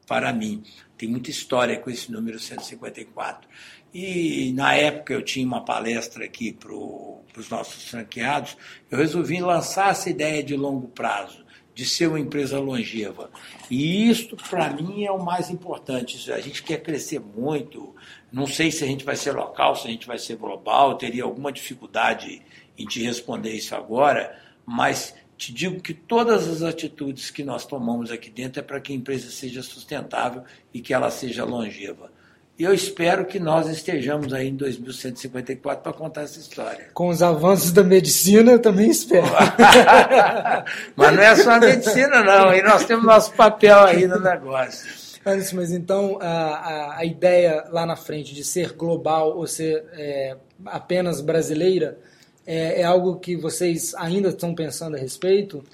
para 0.06 0.32
mim. 0.32 0.62
Tem 0.96 1.08
muita 1.08 1.30
história 1.30 1.78
com 1.78 1.90
esse 1.90 2.10
número 2.10 2.38
154. 2.38 3.48
E 3.94 4.52
na 4.52 4.74
época 4.74 5.14
eu 5.14 5.22
tinha 5.22 5.46
uma 5.46 5.64
palestra 5.64 6.24
aqui 6.24 6.52
para 6.52 6.72
os 6.72 7.48
nossos 7.48 7.88
franqueados, 7.88 8.56
eu 8.90 8.98
resolvi 8.98 9.40
lançar 9.40 9.90
essa 9.90 10.10
ideia 10.10 10.42
de 10.42 10.54
longo 10.54 10.88
prazo, 10.88 11.45
de 11.76 11.84
ser 11.84 12.06
uma 12.08 12.18
empresa 12.18 12.58
longeva. 12.58 13.30
E 13.70 14.08
isso, 14.08 14.34
para 14.48 14.70
mim, 14.70 15.04
é 15.04 15.12
o 15.12 15.22
mais 15.22 15.50
importante. 15.50 16.32
A 16.32 16.40
gente 16.40 16.62
quer 16.62 16.82
crescer 16.82 17.20
muito. 17.20 17.94
Não 18.32 18.46
sei 18.46 18.72
se 18.72 18.82
a 18.82 18.86
gente 18.86 19.04
vai 19.04 19.14
ser 19.14 19.32
local, 19.32 19.76
se 19.76 19.86
a 19.86 19.90
gente 19.90 20.06
vai 20.06 20.18
ser 20.18 20.36
global, 20.36 20.92
eu 20.92 20.96
teria 20.96 21.24
alguma 21.24 21.52
dificuldade 21.52 22.40
em 22.78 22.86
te 22.86 23.02
responder 23.02 23.52
isso 23.52 23.74
agora, 23.74 24.40
mas 24.64 25.14
te 25.36 25.52
digo 25.52 25.82
que 25.82 25.92
todas 25.92 26.48
as 26.48 26.62
atitudes 26.62 27.30
que 27.30 27.44
nós 27.44 27.66
tomamos 27.66 28.10
aqui 28.10 28.30
dentro 28.30 28.60
é 28.60 28.62
para 28.62 28.80
que 28.80 28.94
a 28.94 28.96
empresa 28.96 29.30
seja 29.30 29.62
sustentável 29.62 30.44
e 30.72 30.80
que 30.80 30.94
ela 30.94 31.10
seja 31.10 31.44
longeva. 31.44 32.10
E 32.58 32.64
eu 32.64 32.72
espero 32.72 33.26
que 33.26 33.38
nós 33.38 33.68
estejamos 33.68 34.32
aí 34.32 34.48
em 34.48 34.56
2154 34.56 35.82
para 35.82 35.92
contar 35.92 36.22
essa 36.22 36.40
história. 36.40 36.86
Com 36.94 37.08
os 37.08 37.22
avanços 37.22 37.70
da 37.70 37.84
medicina, 37.84 38.52
eu 38.52 38.58
também 38.58 38.88
espero. 38.88 39.26
mas 40.96 41.14
não 41.14 41.22
é 41.22 41.36
só 41.36 41.50
a 41.50 41.60
medicina, 41.60 42.22
não. 42.22 42.54
E 42.54 42.62
nós 42.62 42.86
temos 42.86 43.04
nosso 43.04 43.32
papel 43.34 43.78
aí 43.80 44.06
no 44.06 44.18
negócio. 44.18 44.88
Anderson, 45.26 45.56
mas 45.56 45.72
então 45.72 46.18
a, 46.20 46.28
a, 46.28 46.98
a, 46.98 47.04
ideia 47.04 47.64
lá 47.70 47.84
na 47.84 47.96
frente 47.96 48.32
de 48.32 48.44
ser 48.44 48.72
global 48.72 49.36
ou 49.36 49.46
ser 49.46 49.84
é, 49.92 50.36
apenas 50.64 51.20
brasileira 51.20 51.98
é, 52.46 52.80
é 52.80 52.84
algo 52.84 53.16
que 53.16 53.36
vocês 53.36 53.92
ainda 53.96 54.28
estão 54.28 54.54
pensando 54.54 54.96
a 54.96 54.98
respeito? 54.98 55.64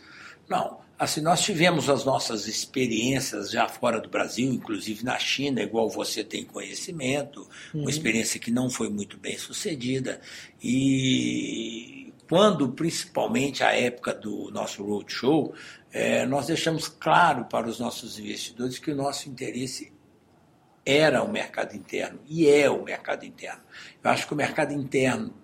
Não. 0.48 0.81
Assim, 1.02 1.20
nós 1.20 1.40
tivemos 1.40 1.90
as 1.90 2.04
nossas 2.04 2.46
experiências 2.46 3.50
já 3.50 3.68
fora 3.68 4.00
do 4.00 4.08
Brasil, 4.08 4.52
inclusive 4.52 5.04
na 5.04 5.18
China, 5.18 5.60
igual 5.60 5.90
você 5.90 6.22
tem 6.22 6.44
conhecimento, 6.44 7.40
uhum. 7.74 7.80
uma 7.80 7.90
experiência 7.90 8.38
que 8.38 8.52
não 8.52 8.70
foi 8.70 8.88
muito 8.88 9.18
bem 9.18 9.36
sucedida. 9.36 10.20
E 10.62 12.14
quando, 12.28 12.68
principalmente 12.68 13.64
a 13.64 13.72
época 13.72 14.14
do 14.14 14.48
nosso 14.52 14.84
roadshow, 14.84 15.52
é, 15.90 16.24
nós 16.24 16.46
deixamos 16.46 16.86
claro 16.86 17.46
para 17.46 17.66
os 17.66 17.80
nossos 17.80 18.20
investidores 18.20 18.78
que 18.78 18.92
o 18.92 18.94
nosso 18.94 19.28
interesse 19.28 19.92
era 20.86 21.20
o 21.24 21.32
mercado 21.32 21.74
interno 21.74 22.20
e 22.28 22.46
é 22.46 22.70
o 22.70 22.84
mercado 22.84 23.26
interno. 23.26 23.62
Eu 24.04 24.08
acho 24.08 24.24
que 24.24 24.34
o 24.34 24.36
mercado 24.36 24.72
interno 24.72 25.34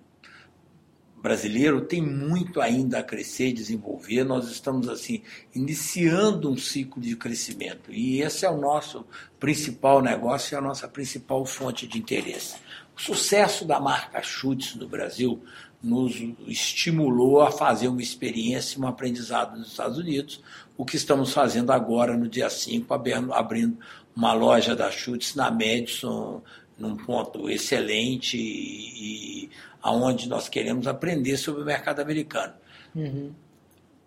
brasileiro 1.21 1.81
tem 1.81 2.01
muito 2.01 2.61
ainda 2.61 2.99
a 2.99 3.03
crescer 3.03 3.49
e 3.49 3.53
desenvolver. 3.53 4.23
Nós 4.23 4.49
estamos 4.49 4.87
assim 4.87 5.21
iniciando 5.53 6.49
um 6.49 6.57
ciclo 6.57 7.01
de 7.01 7.15
crescimento 7.15 7.91
e 7.91 8.21
esse 8.21 8.45
é 8.45 8.49
o 8.49 8.57
nosso 8.57 9.05
principal 9.39 10.01
negócio 10.01 10.55
e 10.55 10.57
a 10.57 10.61
nossa 10.61 10.87
principal 10.87 11.45
fonte 11.45 11.87
de 11.87 11.97
interesse. 11.97 12.55
O 12.97 13.01
sucesso 13.01 13.65
da 13.65 13.79
marca 13.79 14.21
Chutes 14.21 14.75
no 14.75 14.87
Brasil 14.87 15.41
nos 15.81 16.15
estimulou 16.45 17.41
a 17.41 17.51
fazer 17.51 17.87
uma 17.87 18.01
experiência, 18.01 18.79
um 18.79 18.87
aprendizado 18.87 19.57
nos 19.57 19.69
Estados 19.69 19.97
Unidos, 19.97 20.41
o 20.77 20.83
que 20.83 20.97
estamos 20.97 21.31
fazendo 21.33 21.71
agora 21.71 22.17
no 22.17 22.27
dia 22.27 22.49
5, 22.49 22.93
abrindo 22.93 23.77
uma 24.15 24.33
loja 24.33 24.75
da 24.75 24.91
Chutes 24.91 25.35
na 25.35 25.49
Madison, 25.49 26.41
num 26.77 26.95
ponto 26.95 27.49
excelente 27.49 28.37
e 28.37 29.49
aonde 29.81 30.27
nós 30.27 30.49
queremos 30.49 30.87
aprender 30.87 31.37
sobre 31.37 31.61
o 31.61 31.65
mercado 31.65 32.01
americano. 32.01 32.53
Uhum. 32.95 33.33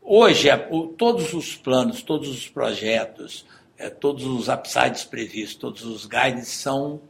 Hoje, 0.03 0.49
é, 0.49 0.57
todos 0.99 1.33
os 1.33 1.57
planos, 1.57 2.03
todos 2.03 2.29
os 2.29 2.49
projetos, 2.49 3.47
é, 3.79 3.89
todos 3.89 4.25
os 4.25 4.49
upsides 4.49 5.05
previstos, 5.05 5.55
todos 5.57 5.85
os 5.85 6.07
guides 6.07 6.49
são 6.49 7.01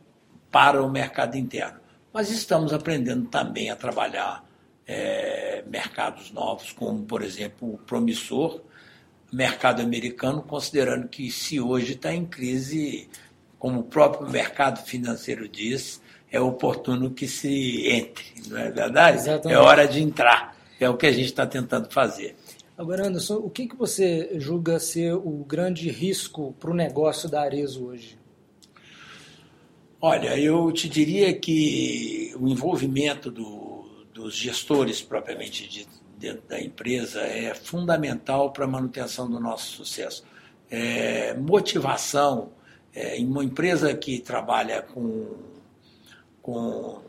para 0.50 0.82
o 0.82 0.90
mercado 0.90 1.36
interno. 1.36 1.80
Mas 2.12 2.30
estamos 2.30 2.72
aprendendo 2.72 3.28
também 3.28 3.70
a 3.70 3.76
trabalhar 3.76 4.44
é, 4.86 5.64
mercados 5.66 6.30
novos, 6.30 6.72
como, 6.72 7.02
por 7.04 7.22
exemplo, 7.22 7.74
o 7.74 7.78
promissor 7.78 8.60
mercado 9.32 9.80
americano, 9.80 10.42
considerando 10.42 11.08
que 11.08 11.30
se 11.30 11.58
hoje 11.58 11.94
está 11.94 12.12
em 12.12 12.26
crise, 12.26 13.08
como 13.58 13.80
o 13.80 13.84
próprio 13.84 14.28
mercado 14.28 14.84
financeiro 14.84 15.48
diz, 15.48 16.02
é 16.32 16.40
oportuno 16.40 17.10
que 17.10 17.28
se 17.28 17.86
entre, 17.88 18.24
não 18.48 18.58
é 18.58 18.70
verdade? 18.70 19.18
Exatamente. 19.18 19.52
É 19.52 19.60
hora 19.60 19.86
de 19.86 20.02
entrar. 20.02 20.56
É 20.80 20.88
o 20.88 20.96
que 20.96 21.06
a 21.06 21.12
gente 21.12 21.26
está 21.26 21.46
tentando 21.46 21.92
fazer. 21.92 22.34
Agora, 22.76 23.06
Anderson, 23.06 23.36
o 23.36 23.50
que, 23.50 23.68
que 23.68 23.76
você 23.76 24.30
julga 24.40 24.80
ser 24.80 25.12
o 25.14 25.44
grande 25.46 25.90
risco 25.90 26.54
para 26.58 26.70
o 26.70 26.74
negócio 26.74 27.28
da 27.28 27.42
Arezo 27.42 27.84
hoje? 27.84 28.18
Olha, 30.00 30.36
eu 30.36 30.72
te 30.72 30.88
diria 30.88 31.32
que 31.38 32.34
o 32.40 32.48
envolvimento 32.48 33.30
do, 33.30 33.84
dos 34.12 34.34
gestores 34.34 35.00
propriamente 35.00 35.68
de, 35.68 35.86
dentro 36.18 36.42
da 36.48 36.60
empresa 36.60 37.20
é 37.20 37.54
fundamental 37.54 38.52
para 38.52 38.64
a 38.64 38.68
manutenção 38.68 39.30
do 39.30 39.38
nosso 39.38 39.76
sucesso. 39.76 40.24
É, 40.68 41.34
motivação, 41.34 42.50
é, 42.94 43.18
em 43.18 43.26
uma 43.26 43.44
empresa 43.44 43.94
que 43.94 44.18
trabalha 44.18 44.82
com 44.82 45.51
com 46.42 47.00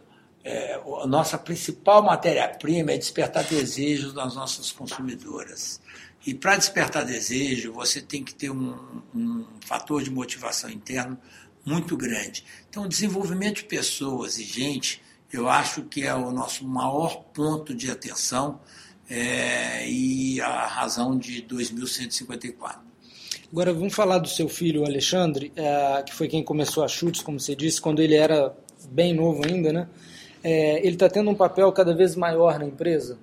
é, 0.43 0.79
a 1.01 1.07
nossa 1.07 1.37
principal 1.37 2.03
matéria-prima 2.03 2.91
é 2.91 2.97
despertar 2.97 3.43
desejos 3.45 4.13
das 4.13 4.35
nossas 4.35 4.71
consumidoras. 4.71 5.81
E 6.25 6.33
para 6.33 6.55
despertar 6.55 7.05
desejo, 7.05 7.73
você 7.73 8.01
tem 8.01 8.23
que 8.23 8.33
ter 8.33 8.49
um, 8.49 9.01
um 9.13 9.45
fator 9.65 10.01
de 10.01 10.09
motivação 10.09 10.69
interno 10.69 11.17
muito 11.65 11.97
grande. 11.97 12.45
Então, 12.69 12.83
o 12.83 12.87
desenvolvimento 12.87 13.57
de 13.57 13.63
pessoas 13.65 14.37
e 14.37 14.43
gente, 14.43 15.01
eu 15.31 15.49
acho 15.49 15.83
que 15.83 16.05
é 16.05 16.13
o 16.13 16.31
nosso 16.31 16.65
maior 16.65 17.23
ponto 17.33 17.73
de 17.73 17.89
atenção 17.89 18.59
é, 19.09 19.89
e 19.89 20.39
a 20.41 20.65
razão 20.65 21.17
de 21.17 21.41
2154. 21.41 22.81
Agora 23.51 23.71
vamos 23.71 23.93
falar 23.93 24.17
do 24.17 24.27
seu 24.27 24.49
filho 24.49 24.85
Alexandre, 24.85 25.51
é, 25.55 26.03
que 26.03 26.13
foi 26.13 26.27
quem 26.27 26.43
começou 26.43 26.83
a 26.83 26.87
chutes, 26.87 27.21
como 27.21 27.39
você 27.39 27.55
disse, 27.55 27.79
quando 27.79 28.01
ele 28.01 28.15
era 28.15 28.55
bem 28.93 29.13
novo 29.13 29.43
ainda, 29.45 29.73
né? 29.73 29.87
É, 30.43 30.79
ele 30.79 30.95
está 30.95 31.09
tendo 31.09 31.29
um 31.29 31.35
papel 31.35 31.71
cada 31.71 31.95
vez 31.95 32.15
maior 32.15 32.59
na 32.59 32.65
empresa. 32.65 33.17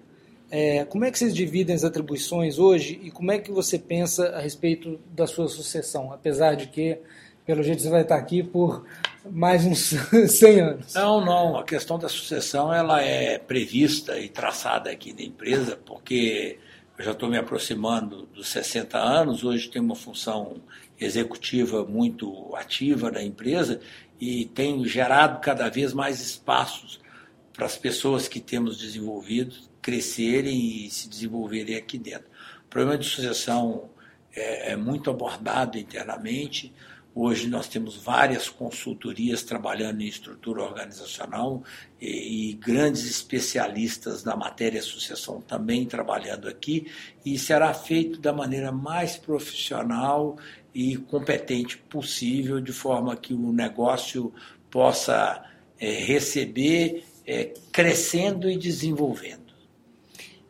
É, 0.51 0.85
como 0.87 1.05
é 1.05 1.11
que 1.11 1.19
vocês 1.19 1.35
dividem 1.35 1.77
as 1.77 1.85
atribuições 1.85 2.59
hoje 2.59 2.99
e 3.05 3.11
como 3.11 3.31
é 3.31 3.39
que 3.39 3.53
você 3.53 3.79
pensa 3.79 4.31
a 4.31 4.41
respeito 4.41 4.99
da 5.15 5.27
sua 5.27 5.47
sucessão? 5.47 6.13
Apesar 6.13 6.55
de 6.55 6.67
que, 6.67 6.99
pelo 7.47 7.63
jeito, 7.63 7.81
você 7.81 7.89
vai 7.89 8.03
estar 8.03 8.17
aqui 8.17 8.43
por 8.43 8.85
mais 9.31 9.65
uns 9.65 9.95
100 10.29 10.61
anos. 10.61 10.95
Não, 10.95 11.25
não. 11.25 11.57
A 11.57 11.63
questão 11.63 11.99
da 11.99 12.09
sucessão 12.09 12.75
ela 12.75 13.01
é 13.01 13.39
prevista 13.39 14.19
e 14.19 14.29
traçada 14.29 14.91
aqui 14.91 15.13
na 15.13 15.23
empresa, 15.23 15.79
porque 15.85 16.59
eu 16.99 17.05
já 17.05 17.13
estou 17.13 17.29
me 17.29 17.39
aproximando 17.39 18.27
dos 18.35 18.49
60 18.49 18.99
anos, 18.99 19.45
hoje 19.45 19.69
tenho 19.69 19.85
uma 19.85 19.95
função 19.95 20.57
executiva 21.01 21.85
muito 21.85 22.55
ativa 22.57 23.11
na 23.11 23.23
empresa 23.23 23.81
e 24.21 24.45
tem 24.45 24.85
gerado 24.85 25.41
cada 25.41 25.69
vez 25.71 25.95
mais 25.95 26.21
espaços 26.21 27.01
para 27.53 27.67
as 27.67 27.77
pessoas 27.77 28.29
que 28.29 28.41
temos 28.41 28.79
desenvolvido 28.79 29.55
crescerem 29.81 30.85
e 30.85 30.91
se 30.91 31.09
desenvolverem 31.09 31.77
aqui 31.77 31.99
dentro. 31.99 32.29
O 32.67 32.69
problema 32.69 32.99
de 32.99 33.07
sucessão 33.07 33.91
é, 34.35 34.73
é 34.73 34.77
muito 34.77 35.11
abordado 35.11 35.79
internamente. 35.79 36.73
Hoje 37.13 37.49
nós 37.49 37.67
temos 37.67 37.97
várias 37.97 38.49
consultorias 38.49 39.43
trabalhando 39.43 40.01
em 40.01 40.07
estrutura 40.07 40.63
organizacional 40.63 41.65
e, 42.01 42.51
e, 42.51 42.53
grandes 42.55 43.05
especialistas 43.05 44.23
na 44.23 44.37
matéria 44.37 44.81
sucessão 44.81 45.41
também 45.41 45.87
trabalhando 45.87 46.49
aqui 46.49 46.87
e 47.27 47.37
será 47.37 47.75
feito 47.75 48.21
da 48.21 48.33
maneira 48.33 48.71
mais 48.71 49.17
profissional 49.17 50.37
e 50.75 50.97
competente 50.97 51.79
possível, 51.79 52.61
de 52.61 52.73
forma 52.73 53.17
que 53.17 53.35
o 53.35 53.53
negócio 53.53 54.33
possa 54.71 55.45
é, 55.79 55.91
receber 56.05 57.05
é, 57.27 57.53
crescendo 57.73 58.49
e 58.51 58.57
desenvolvendo. 58.57 59.51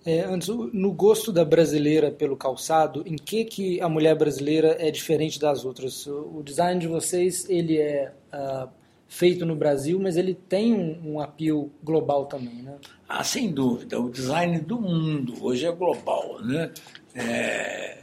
É, 0.05 0.21
antes, 0.21 0.49
no 0.49 0.93
gosto 0.93 1.31
da 1.31 1.45
brasileira 1.45 2.11
pelo 2.11 2.37
calçado, 2.37 3.03
em 3.07 3.17
que, 3.17 3.45
que 3.45 3.81
a 3.81 3.89
mulher 3.89 4.17
brasileira 4.17 4.77
é 4.79 4.91
diferente 4.91 5.39
das 5.39 5.65
outras? 5.65 6.07
O 6.07 6.43
design 6.43 6.81
de 6.81 6.89
vocês 6.89 7.49
ele 7.51 7.77
é 7.77 8.13
uh, 8.33 8.69
feito 9.07 9.45
no 9.45 9.55
Brasil, 9.55 10.01
mas 10.01 10.17
ele 10.17 10.35
tem 10.35 10.73
um, 10.73 11.15
um 11.15 11.21
apelo 11.21 11.71
global 11.83 12.25
também, 12.25 12.63
né? 12.63 12.77
Ah, 13.07 13.23
sem 13.23 13.53
dúvida. 13.53 14.01
O 14.01 14.09
design 14.09 14.59
do 14.61 14.81
mundo 14.81 15.35
hoje 15.45 15.67
é 15.67 15.73
global, 15.73 16.41
né? 16.43 16.73
É, 17.15 17.99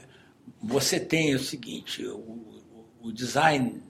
você 0.62 1.00
tem 1.00 1.36
o 1.36 1.40
seguinte, 1.40 2.06
o, 2.06 2.62
o 3.02 3.12
design 3.12 3.82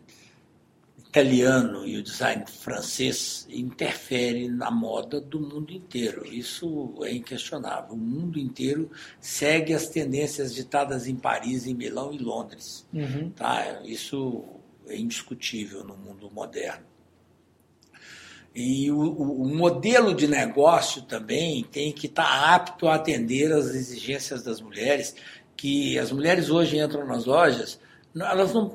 italiano 1.18 1.88
e 1.88 1.98
o 1.98 2.04
design 2.04 2.46
francês 2.46 3.48
interferem 3.50 4.50
na 4.50 4.70
moda 4.70 5.20
do 5.20 5.40
mundo 5.40 5.72
inteiro. 5.72 6.26
Isso 6.28 6.94
é 7.04 7.14
inquestionável. 7.14 7.94
O 7.94 7.98
mundo 7.98 8.38
inteiro 8.38 8.92
segue 9.20 9.74
as 9.74 9.88
tendências 9.88 10.54
ditadas 10.54 11.08
em 11.08 11.16
Paris, 11.16 11.66
em 11.66 11.74
Milão 11.74 12.14
e 12.14 12.18
Londres. 12.18 12.86
Uhum. 12.94 13.32
Tá? 13.32 13.82
Isso 13.84 14.44
é 14.88 14.98
indiscutível 14.98 15.84
no 15.84 15.98
mundo 15.98 16.30
moderno. 16.32 16.86
E 18.60 18.90
o, 18.90 19.00
o, 19.00 19.48
modelo 19.48 20.16
de 20.16 20.28
negócio 20.28 21.04
também 21.04 21.64
tem 21.64 21.92
que 21.92 22.08
estar 22.08 22.24
tá 22.24 22.56
apto 22.56 22.88
a 22.88 22.96
atender 22.96 23.52
às 23.52 23.68
exigências 23.68 24.42
das 24.42 24.60
mulheres, 24.60 25.16
que 25.58 26.00
as 26.00 26.12
mulheres 26.12 26.50
hoje 26.50 26.78
entram 26.78 27.06
nas 27.06 27.26
lojas 27.26 27.80
elas 28.26 28.54
não, 28.54 28.70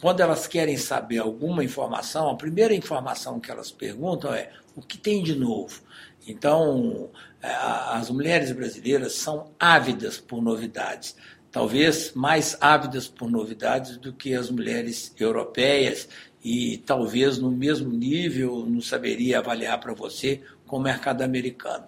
quando 0.00 0.20
elas 0.20 0.46
querem 0.46 0.76
saber 0.76 1.18
alguma 1.18 1.62
informação, 1.62 2.30
a 2.30 2.36
primeira 2.36 2.74
informação 2.74 3.38
que 3.38 3.50
elas 3.50 3.70
perguntam 3.70 4.32
é 4.32 4.50
o 4.74 4.80
que 4.80 4.98
tem 4.98 5.22
de 5.22 5.34
novo. 5.34 5.80
Então, 6.26 7.10
é, 7.42 7.48
as 7.48 8.10
mulheres 8.10 8.52
brasileiras 8.52 9.14
são 9.14 9.50
ávidas 9.58 10.18
por 10.18 10.42
novidades, 10.42 11.16
talvez 11.50 12.12
mais 12.12 12.56
ávidas 12.60 13.08
por 13.08 13.30
novidades 13.30 13.96
do 13.96 14.12
que 14.12 14.34
as 14.34 14.50
mulheres 14.50 15.14
europeias 15.18 16.08
e 16.42 16.78
talvez 16.78 17.38
no 17.38 17.50
mesmo 17.50 17.90
nível 17.90 18.64
não 18.66 18.80
saberia 18.80 19.38
avaliar 19.38 19.78
para 19.80 19.94
você 19.94 20.40
com 20.66 20.76
o 20.76 20.82
mercado 20.82 21.22
americano. 21.22 21.84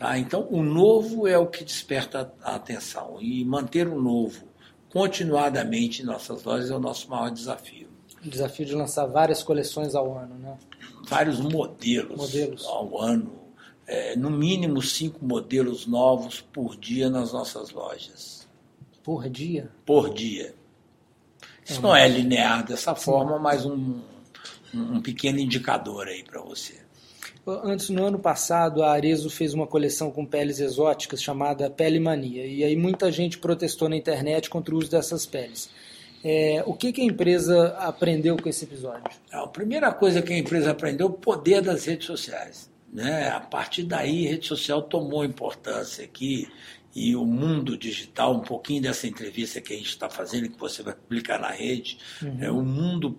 Tá? 0.00 0.18
Então, 0.18 0.48
o 0.50 0.62
novo 0.62 1.28
é 1.28 1.36
o 1.36 1.46
que 1.46 1.62
desperta 1.62 2.32
a 2.42 2.54
atenção 2.54 3.18
e 3.20 3.44
manter 3.44 3.86
o 3.86 4.00
novo 4.00 4.48
continuadamente 4.88 6.00
em 6.00 6.06
nossas 6.06 6.42
lojas 6.42 6.70
é 6.70 6.74
o 6.74 6.80
nosso 6.80 7.08
maior 7.10 7.30
desafio. 7.30 7.86
O 8.24 8.28
desafio 8.28 8.64
de 8.64 8.74
lançar 8.74 9.04
várias 9.04 9.42
coleções 9.42 9.94
ao 9.94 10.16
ano, 10.16 10.34
né? 10.36 10.56
Vários 11.06 11.38
modelos, 11.38 12.16
modelos. 12.16 12.64
ao 12.64 12.98
ano. 12.98 13.38
É, 13.86 14.16
no 14.16 14.30
mínimo 14.30 14.80
cinco 14.80 15.22
modelos 15.22 15.86
novos 15.86 16.40
por 16.40 16.76
dia 16.76 17.10
nas 17.10 17.32
nossas 17.34 17.70
lojas. 17.70 18.48
Por 19.02 19.28
dia? 19.28 19.70
Por 19.84 20.14
dia. 20.14 20.54
Isso 21.62 21.78
é 21.78 21.82
não 21.82 21.94
é 21.94 22.08
linear 22.08 22.64
dessa 22.64 22.94
forma, 22.94 23.38
mas 23.38 23.66
um, 23.66 24.00
um 24.72 25.02
pequeno 25.02 25.38
indicador 25.38 26.08
aí 26.08 26.24
para 26.24 26.40
você. 26.40 26.80
Antes, 27.46 27.88
no 27.88 28.04
ano 28.04 28.18
passado, 28.18 28.82
a 28.82 28.92
Arezo 28.92 29.30
fez 29.30 29.54
uma 29.54 29.66
coleção 29.66 30.10
com 30.10 30.26
peles 30.26 30.60
exóticas 30.60 31.22
chamada 31.22 31.70
Pele 31.70 31.98
Mania. 31.98 32.44
E 32.46 32.62
aí 32.62 32.76
muita 32.76 33.10
gente 33.10 33.38
protestou 33.38 33.88
na 33.88 33.96
internet 33.96 34.50
contra 34.50 34.74
o 34.74 34.78
uso 34.78 34.90
dessas 34.90 35.24
peles. 35.24 35.70
É, 36.22 36.62
o 36.66 36.74
que, 36.74 36.92
que, 36.92 37.00
a 37.00 37.04
empresa 37.04 37.68
aprendeu 37.78 38.36
com 38.36 38.48
esse 38.48 38.64
episódio? 38.64 39.04
A 39.32 39.46
primeira 39.46 39.90
coisa 39.90 40.20
que 40.20 40.32
a 40.32 40.38
empresa 40.38 40.70
aprendeu 40.70 41.06
é 41.06 41.10
o 41.10 41.12
poder 41.14 41.62
das 41.62 41.86
redes 41.86 42.06
sociais. 42.06 42.70
Né? 42.92 43.28
A 43.30 43.40
partir 43.40 43.84
daí, 43.84 44.26
a 44.26 44.30
rede 44.32 44.46
social 44.46 44.82
tomou 44.82 45.24
importância 45.24 46.04
aqui 46.04 46.46
e 46.94 47.16
o 47.16 47.24
mundo 47.24 47.76
digital, 47.76 48.34
um 48.34 48.40
pouquinho 48.40 48.82
dessa 48.82 49.06
entrevista 49.06 49.60
que 49.60 49.72
a 49.72 49.76
gente 49.76 49.88
está 49.88 50.10
fazendo, 50.10 50.50
que 50.50 50.58
você 50.58 50.82
vai 50.82 50.94
publicar 50.94 51.38
na 51.38 51.50
rede, 51.50 51.98
uhum. 52.20 52.38
é 52.40 52.50
o 52.50 52.62
mundo 52.62 53.16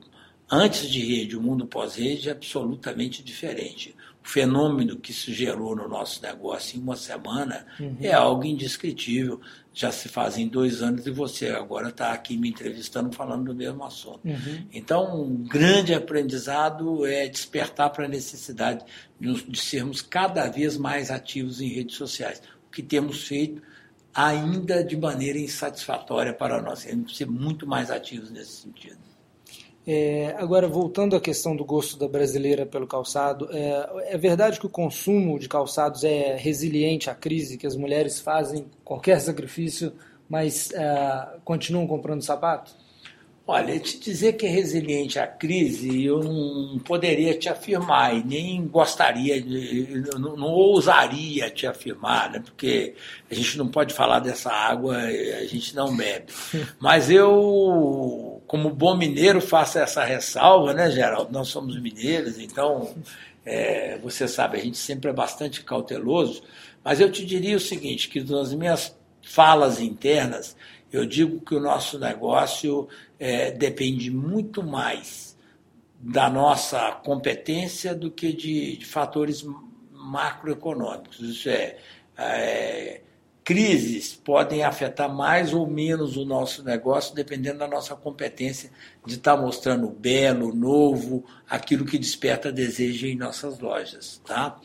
antes 0.49 0.89
de 0.89 0.99
rede, 0.99 1.37
o 1.37 1.41
mundo 1.41 1.65
pós-rede 1.65 2.27
é 2.27 2.33
absolutamente 2.33 3.23
diferente 3.23 3.95
o 4.23 4.27
fenômeno 4.27 4.97
que 4.97 5.13
se 5.13 5.33
gerou 5.33 5.75
no 5.75 5.87
nosso 5.87 6.21
negócio 6.21 6.77
em 6.77 6.81
uma 6.81 6.95
semana 6.95 7.65
uhum. 7.79 7.97
é 7.99 8.13
algo 8.13 8.45
indescritível. 8.45 9.41
Já 9.73 9.91
se 9.91 10.09
fazem 10.09 10.47
dois 10.47 10.81
anos 10.81 11.07
e 11.07 11.11
você 11.11 11.49
agora 11.49 11.89
está 11.89 12.11
aqui 12.11 12.37
me 12.37 12.49
entrevistando 12.49 13.15
falando 13.15 13.45
do 13.45 13.55
mesmo 13.55 13.83
assunto. 13.83 14.21
Uhum. 14.25 14.67
Então, 14.71 15.23
um 15.23 15.43
grande 15.43 15.93
aprendizado 15.93 17.05
é 17.05 17.27
despertar 17.27 17.89
para 17.89 18.05
a 18.05 18.09
necessidade 18.09 18.85
de, 19.19 19.43
de 19.43 19.59
sermos 19.59 20.01
cada 20.01 20.47
vez 20.49 20.77
mais 20.77 21.09
ativos 21.09 21.61
em 21.61 21.69
redes 21.69 21.95
sociais. 21.95 22.41
O 22.67 22.71
que 22.71 22.83
temos 22.83 23.27
feito 23.27 23.61
ainda 24.13 24.83
de 24.83 24.97
maneira 24.97 25.39
insatisfatória 25.39 26.33
para 26.33 26.61
nós. 26.61 26.83
Temos 26.83 27.11
que 27.11 27.17
ser 27.17 27.27
muito 27.27 27.65
mais 27.65 27.89
ativos 27.89 28.29
nesse 28.29 28.61
sentido. 28.61 29.10
É, 29.85 30.35
agora, 30.37 30.67
voltando 30.67 31.15
à 31.15 31.19
questão 31.19 31.55
do 31.55 31.65
gosto 31.65 31.97
da 31.97 32.07
brasileira 32.07 32.65
pelo 32.65 32.85
calçado, 32.85 33.49
é, 33.51 34.13
é, 34.13 34.17
verdade 34.17 34.59
que 34.59 34.65
o 34.65 34.69
consumo 34.69 35.39
de 35.39 35.49
calçados 35.49 36.03
é 36.03 36.35
resiliente 36.35 37.09
à 37.09 37.15
crise, 37.15 37.57
que 37.57 37.65
as 37.65 37.75
mulheres 37.75 38.19
fazem 38.19 38.65
qualquer 38.83 39.19
sacrifício, 39.21 39.91
mas 40.29 40.71
é, 40.71 41.39
continuam 41.43 41.87
comprando 41.87 42.21
sapato? 42.21 42.71
Olha, 43.47 43.77
te 43.79 43.99
dizer 43.99 44.33
que 44.33 44.45
é 44.45 44.49
resiliente 44.49 45.17
à 45.17 45.25
crise, 45.25 46.05
eu 46.05 46.23
não 46.23 46.79
poderia 46.79 47.37
te 47.37 47.49
afirmar 47.49 48.15
e 48.15 48.23
nem 48.23 48.65
gostaria, 48.67 49.43
não, 50.17 50.37
não 50.37 50.47
ousaria 50.47 51.49
te 51.49 51.65
afirmar, 51.65 52.31
né? 52.31 52.39
porque 52.39 52.93
a 53.29 53.33
gente 53.33 53.57
não 53.57 53.67
pode 53.67 53.95
falar 53.95 54.19
dessa 54.19 54.51
água, 54.51 54.95
a 54.95 55.45
gente 55.47 55.75
não 55.75 55.93
bebe. 55.93 56.31
Mas 56.79 57.09
eu, 57.09 58.30
como 58.51 58.69
bom 58.69 58.97
mineiro, 58.97 59.39
faço 59.39 59.79
essa 59.79 60.03
ressalva, 60.03 60.73
né, 60.73 60.91
Geraldo? 60.91 61.31
Nós 61.31 61.47
somos 61.47 61.79
mineiros, 61.79 62.37
então 62.37 62.93
é, 63.45 63.97
você 63.99 64.27
sabe, 64.27 64.57
a 64.57 64.61
gente 64.61 64.77
sempre 64.77 65.09
é 65.09 65.13
bastante 65.13 65.63
cauteloso, 65.63 66.43
mas 66.83 66.99
eu 66.99 67.09
te 67.09 67.25
diria 67.25 67.55
o 67.55 67.61
seguinte, 67.61 68.09
que 68.09 68.21
nas 68.21 68.53
minhas 68.53 68.93
falas 69.21 69.79
internas, 69.79 70.57
eu 70.91 71.05
digo 71.05 71.39
que 71.39 71.55
o 71.55 71.61
nosso 71.61 71.97
negócio 71.97 72.89
é, 73.17 73.51
depende 73.51 74.11
muito 74.11 74.61
mais 74.61 75.37
da 75.97 76.29
nossa 76.29 76.91
competência 76.91 77.95
do 77.95 78.11
que 78.11 78.33
de, 78.33 78.75
de 78.75 78.85
fatores 78.85 79.47
macroeconômicos. 79.93 81.21
Isso 81.21 81.47
é, 81.47 81.77
é, 82.17 82.99
crises 83.51 84.13
podem 84.13 84.63
afetar 84.63 85.13
mais 85.13 85.53
ou 85.53 85.67
menos 85.67 86.15
o 86.15 86.23
nosso 86.23 86.63
negócio, 86.63 87.13
dependendo 87.13 87.59
da 87.59 87.67
nossa 87.67 87.93
competência 87.97 88.71
de 89.05 89.15
estar 89.15 89.35
mostrando 89.35 89.89
belo, 89.89 90.55
novo, 90.55 91.25
aquilo 91.49 91.83
que 91.83 91.97
desperta 91.97 92.49
desejo 92.49 93.07
em 93.07 93.17
nossas 93.17 93.59
lojas. 93.59 94.21
Tá? 94.25 94.57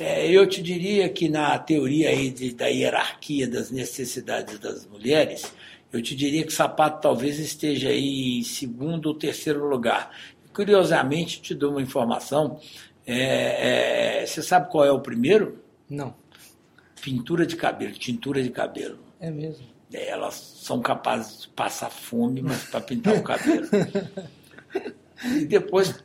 É, 0.00 0.26
eu 0.26 0.48
te 0.48 0.62
diria 0.62 1.06
que 1.10 1.28
na 1.28 1.58
teoria 1.58 2.08
aí 2.08 2.30
de, 2.30 2.54
da 2.54 2.66
hierarquia 2.66 3.46
das 3.46 3.70
necessidades 3.70 4.58
das 4.58 4.86
mulheres, 4.86 5.52
eu 5.92 6.00
te 6.00 6.16
diria 6.16 6.44
que 6.44 6.48
o 6.48 6.56
sapato 6.56 7.02
talvez 7.02 7.38
esteja 7.38 7.90
aí 7.90 8.38
em 8.38 8.42
segundo 8.42 9.04
ou 9.04 9.14
terceiro 9.14 9.68
lugar. 9.68 10.10
Curiosamente, 10.54 11.42
te 11.42 11.54
dou 11.54 11.72
uma 11.72 11.82
informação. 11.82 12.58
É, 13.06 14.22
é, 14.22 14.26
você 14.26 14.42
sabe 14.42 14.70
qual 14.70 14.82
é 14.82 14.90
o 14.90 15.00
primeiro? 15.00 15.62
Não. 15.90 16.14
Pintura 17.04 17.46
de 17.46 17.56
cabelo, 17.56 17.92
tintura 17.92 18.42
de 18.42 18.50
cabelo. 18.50 18.98
É 19.20 19.30
mesmo. 19.30 19.66
É, 19.92 20.08
elas 20.08 20.34
são 20.34 20.80
capazes 20.80 21.42
de 21.42 21.48
passar 21.48 21.90
fome, 21.90 22.40
mas 22.40 22.64
para 22.64 22.80
pintar 22.80 23.14
o 23.14 23.22
cabelo. 23.22 23.68
e 25.24 25.44
depois 25.44 26.02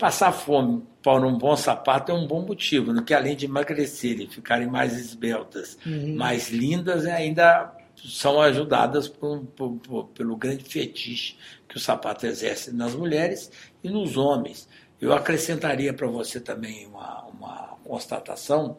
Passar 0.00 0.32
fome 0.32 0.82
para 1.02 1.26
um 1.26 1.36
bom 1.36 1.54
sapato 1.54 2.10
é 2.10 2.14
um 2.14 2.26
bom 2.26 2.40
motivo, 2.40 2.90
no 2.90 3.04
que 3.04 3.12
além 3.12 3.36
de 3.36 3.44
emagrecerem, 3.44 4.26
ficarem 4.26 4.66
mais 4.66 4.96
esbeltas, 4.96 5.76
uhum. 5.84 6.16
mais 6.16 6.48
lindas, 6.48 7.04
ainda 7.04 7.70
são 7.94 8.40
ajudadas 8.40 9.08
por, 9.08 9.44
por, 9.54 9.72
por, 9.72 10.04
pelo 10.06 10.38
grande 10.38 10.64
fetiche 10.64 11.36
que 11.68 11.76
o 11.76 11.78
sapato 11.78 12.24
exerce 12.24 12.74
nas 12.74 12.94
mulheres 12.94 13.52
e 13.84 13.90
nos 13.90 14.16
homens. 14.16 14.66
Eu 14.98 15.12
acrescentaria 15.12 15.92
para 15.92 16.06
você 16.06 16.40
também 16.40 16.86
uma, 16.86 17.26
uma 17.26 17.76
constatação 17.84 18.78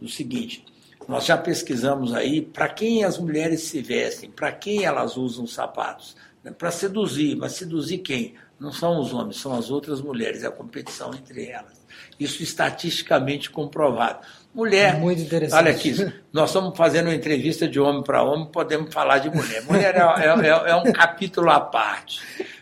do 0.00 0.08
seguinte: 0.08 0.64
nós 1.08 1.24
já 1.24 1.36
pesquisamos 1.36 2.14
aí 2.14 2.40
para 2.40 2.68
quem 2.68 3.04
as 3.04 3.18
mulheres 3.18 3.62
se 3.62 3.80
vestem, 3.80 4.30
para 4.30 4.52
quem 4.52 4.84
elas 4.84 5.16
usam 5.16 5.46
sapatos. 5.46 6.16
Né? 6.42 6.50
Para 6.50 6.70
seduzir, 6.70 7.36
mas 7.36 7.52
seduzir 7.52 7.98
quem? 7.98 8.34
Não 8.58 8.72
são 8.72 9.00
os 9.00 9.12
homens, 9.14 9.38
são 9.38 9.54
as 9.56 9.70
outras 9.70 10.02
mulheres, 10.02 10.44
é 10.44 10.46
a 10.46 10.50
competição 10.50 11.14
entre 11.14 11.46
elas. 11.48 11.80
Isso 12.18 12.42
estatisticamente 12.42 13.50
comprovado. 13.50 14.20
Mulher. 14.54 14.98
Muito 14.98 15.22
interessante. 15.22 15.58
Olha 15.58 15.70
aqui, 15.70 16.12
nós 16.32 16.50
estamos 16.50 16.76
fazendo 16.76 17.06
uma 17.06 17.14
entrevista 17.14 17.66
de 17.66 17.80
homem 17.80 18.02
para 18.02 18.22
homem, 18.22 18.46
podemos 18.46 18.92
falar 18.92 19.18
de 19.18 19.30
mulher. 19.30 19.62
Mulher 19.64 19.94
é, 19.94 20.00
é, 20.00 20.48
é, 20.48 20.70
é 20.72 20.76
um 20.76 20.92
capítulo 20.92 21.50
à 21.50 21.60
parte. 21.60 22.20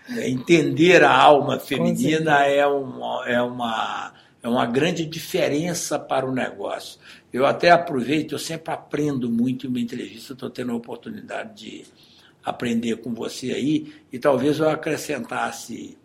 Entender 0.08 1.02
a 1.02 1.12
alma 1.12 1.58
feminina 1.58 2.44
é 2.44 2.66
uma, 2.66 3.28
é, 3.28 3.42
uma, 3.42 4.12
é 4.42 4.48
uma 4.48 4.66
grande 4.66 5.04
diferença 5.04 5.98
para 5.98 6.24
o 6.24 6.32
negócio. 6.32 7.00
Eu 7.32 7.44
até 7.44 7.70
aproveito, 7.70 8.32
eu 8.32 8.38
sempre 8.38 8.72
aprendo 8.72 9.30
muito 9.30 9.66
em 9.66 9.68
uma 9.68 9.80
entrevista, 9.80 10.32
estou 10.32 10.48
tendo 10.48 10.72
a 10.72 10.76
oportunidade 10.76 11.62
de 11.62 11.84
aprender 12.42 12.96
com 12.96 13.12
você 13.12 13.52
aí, 13.52 13.92
e 14.12 14.18
talvez 14.18 14.58
eu 14.58 14.68
acrescentasse 14.68 15.98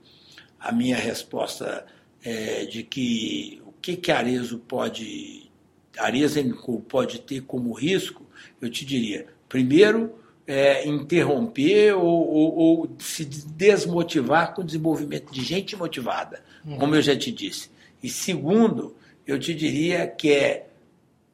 a 0.59 0.71
minha 0.71 0.97
resposta 0.97 1.85
é, 2.23 2.65
de 2.65 2.83
que 2.83 3.61
o 3.65 3.73
que, 3.81 3.95
que 3.95 4.11
Arezo 4.11 4.59
pode, 4.59 5.49
Arezzo 5.97 6.41
pode 6.87 7.19
ter 7.19 7.41
como 7.41 7.73
risco, 7.73 8.25
eu 8.61 8.69
te 8.69 8.85
diria, 8.85 9.27
primeiro, 9.47 10.15
é, 10.45 10.87
interromper 10.87 11.93
ou, 11.93 12.03
ou, 12.03 12.55
ou, 12.55 12.95
se 12.99 13.23
desmotivar 13.23 14.53
com 14.53 14.61
o 14.61 14.65
desenvolvimento 14.65 15.31
de 15.31 15.41
gente 15.41 15.75
motivada, 15.75 16.43
uhum. 16.65 16.77
como 16.77 16.95
eu 16.95 17.01
já 17.01 17.15
te 17.15 17.31
disse. 17.31 17.69
E 18.01 18.09
segundo, 18.09 18.95
eu 19.25 19.39
te 19.39 19.53
diria 19.53 20.05
que 20.05 20.31
é 20.31 20.67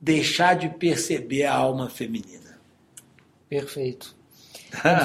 deixar 0.01 0.55
de 0.55 0.69
perceber 0.69 1.45
a 1.45 1.55
alma 1.55 1.89
feminina. 1.89 2.59
Perfeito. 3.49 4.17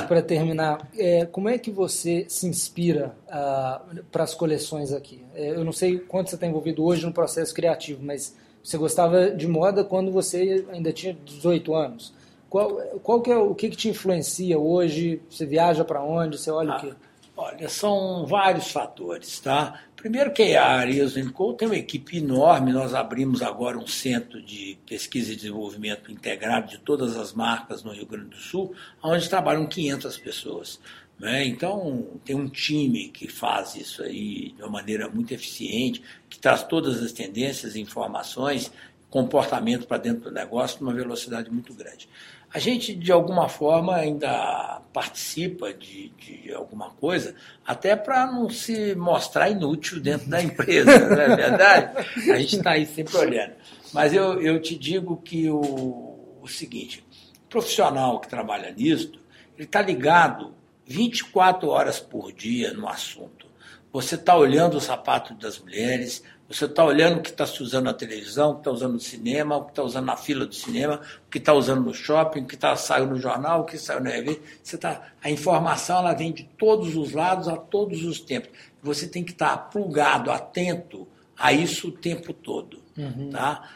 para 0.08 0.20
terminar, 0.20 0.88
é, 0.96 1.24
como 1.24 1.48
é 1.48 1.56
que 1.56 1.70
você 1.70 2.26
se 2.28 2.46
inspira 2.46 3.16
uh, 3.26 4.02
para 4.12 4.22
as 4.22 4.34
coleções 4.34 4.92
aqui? 4.92 5.24
É, 5.34 5.50
eu 5.50 5.64
não 5.64 5.72
sei 5.72 5.98
quanto 5.98 6.28
você 6.28 6.36
está 6.36 6.46
envolvido 6.46 6.84
hoje 6.84 7.04
no 7.06 7.12
processo 7.12 7.54
criativo, 7.54 8.02
mas 8.02 8.36
você 8.62 8.76
gostava 8.76 9.30
de 9.30 9.48
moda 9.48 9.82
quando 9.82 10.12
você 10.12 10.64
ainda 10.70 10.92
tinha 10.92 11.14
18 11.14 11.74
anos. 11.74 12.12
Qual, 12.48 12.76
qual 13.02 13.20
que 13.20 13.30
é 13.30 13.36
o 13.36 13.54
que, 13.54 13.70
que 13.70 13.76
te 13.76 13.88
influencia 13.88 14.58
hoje? 14.58 15.20
Você 15.28 15.44
viaja 15.44 15.84
para 15.84 16.02
onde? 16.02 16.38
Você 16.38 16.50
olha 16.50 16.72
ah, 16.72 16.76
o 16.76 16.80
quê? 16.80 16.92
Olha, 17.36 17.68
são 17.68 18.26
vários 18.26 18.70
fatores, 18.70 19.40
tá? 19.40 19.80
Primeiro 20.04 20.34
que 20.34 20.54
a 20.54 20.66
Arezzo 20.66 21.32
Co 21.32 21.54
tem 21.54 21.66
uma 21.66 21.78
equipe 21.78 22.18
enorme, 22.18 22.74
nós 22.74 22.92
abrimos 22.92 23.40
agora 23.40 23.78
um 23.78 23.86
centro 23.86 24.42
de 24.42 24.76
pesquisa 24.86 25.32
e 25.32 25.36
desenvolvimento 25.36 26.12
integrado 26.12 26.68
de 26.68 26.76
todas 26.76 27.16
as 27.16 27.32
marcas 27.32 27.82
no 27.82 27.90
Rio 27.90 28.04
Grande 28.04 28.28
do 28.28 28.36
Sul, 28.36 28.74
onde 29.02 29.26
trabalham 29.30 29.66
500 29.66 30.18
pessoas. 30.18 30.78
Né? 31.18 31.46
Então, 31.46 32.06
tem 32.22 32.36
um 32.36 32.50
time 32.50 33.08
que 33.08 33.28
faz 33.28 33.76
isso 33.76 34.02
aí 34.02 34.52
de 34.54 34.60
uma 34.60 34.72
maneira 34.72 35.08
muito 35.08 35.32
eficiente, 35.32 36.02
que 36.28 36.38
traz 36.38 36.62
todas 36.64 37.02
as 37.02 37.10
tendências, 37.10 37.74
informações, 37.74 38.70
comportamento 39.08 39.86
para 39.86 39.96
dentro 39.96 40.24
do 40.24 40.32
negócio 40.32 40.82
numa 40.82 40.92
velocidade 40.92 41.50
muito 41.50 41.72
grande. 41.72 42.10
A 42.54 42.60
gente, 42.60 42.94
de 42.94 43.10
alguma 43.10 43.48
forma, 43.48 43.96
ainda 43.96 44.80
participa 44.92 45.74
de, 45.74 46.10
de 46.10 46.54
alguma 46.54 46.90
coisa, 46.90 47.34
até 47.66 47.96
para 47.96 48.26
não 48.26 48.48
se 48.48 48.94
mostrar 48.94 49.50
inútil 49.50 49.98
dentro 49.98 50.30
da 50.30 50.40
empresa, 50.40 51.00
não 51.00 51.20
é 51.20 51.34
verdade? 51.34 52.06
A 52.30 52.38
gente 52.38 52.56
está 52.58 52.70
aí 52.70 52.86
sempre 52.86 53.16
olhando. 53.16 53.54
Mas 53.92 54.14
eu, 54.14 54.40
eu 54.40 54.62
te 54.62 54.78
digo 54.78 55.16
que 55.16 55.50
o, 55.50 56.38
o 56.40 56.46
seguinte: 56.46 57.04
o 57.44 57.48
profissional 57.48 58.20
que 58.20 58.28
trabalha 58.28 58.70
nisso, 58.70 59.10
ele 59.56 59.64
está 59.64 59.82
ligado 59.82 60.54
24 60.86 61.68
horas 61.68 61.98
por 61.98 62.32
dia 62.32 62.72
no 62.72 62.88
assunto. 62.88 63.48
Você 63.92 64.14
está 64.14 64.36
olhando 64.36 64.76
o 64.76 64.80
sapato 64.80 65.34
das 65.34 65.58
mulheres, 65.58 66.22
você 66.48 66.66
está 66.66 66.84
olhando 66.84 67.18
o 67.18 67.22
que 67.22 67.30
está 67.30 67.46
se 67.46 67.62
usando 67.62 67.86
na 67.86 67.94
televisão, 67.94 68.50
o 68.50 68.54
que 68.54 68.60
está 68.60 68.70
usando 68.70 68.92
no 68.92 69.00
cinema, 69.00 69.56
o 69.56 69.64
que 69.64 69.70
está 69.70 69.82
usando 69.82 70.04
na 70.04 70.16
fila 70.16 70.44
do 70.44 70.54
cinema, 70.54 71.00
o 71.26 71.30
que 71.30 71.38
está 71.38 71.54
usando 71.54 71.82
no 71.82 71.94
shopping, 71.94 72.42
o 72.42 72.46
que 72.46 72.56
tá, 72.56 72.76
saiu 72.76 73.06
no 73.06 73.18
jornal, 73.18 73.62
o 73.62 73.64
que 73.64 73.78
saiu 73.78 74.00
na 74.00 74.10
revista. 74.10 74.42
Você 74.62 74.76
tá, 74.76 75.08
a 75.22 75.30
informação 75.30 75.98
ela 75.98 76.12
vem 76.12 76.32
de 76.32 76.44
todos 76.58 76.96
os 76.96 77.12
lados, 77.12 77.48
a 77.48 77.56
todos 77.56 78.04
os 78.04 78.20
tempos. 78.20 78.50
Você 78.82 79.08
tem 79.08 79.24
que 79.24 79.32
estar 79.32 79.56
tá 79.56 79.56
plugado, 79.56 80.30
atento 80.30 81.08
a 81.38 81.52
isso 81.52 81.88
o 81.88 81.92
tempo 81.92 82.34
todo. 82.34 82.82
Uhum. 82.96 83.30
Tá? 83.30 83.70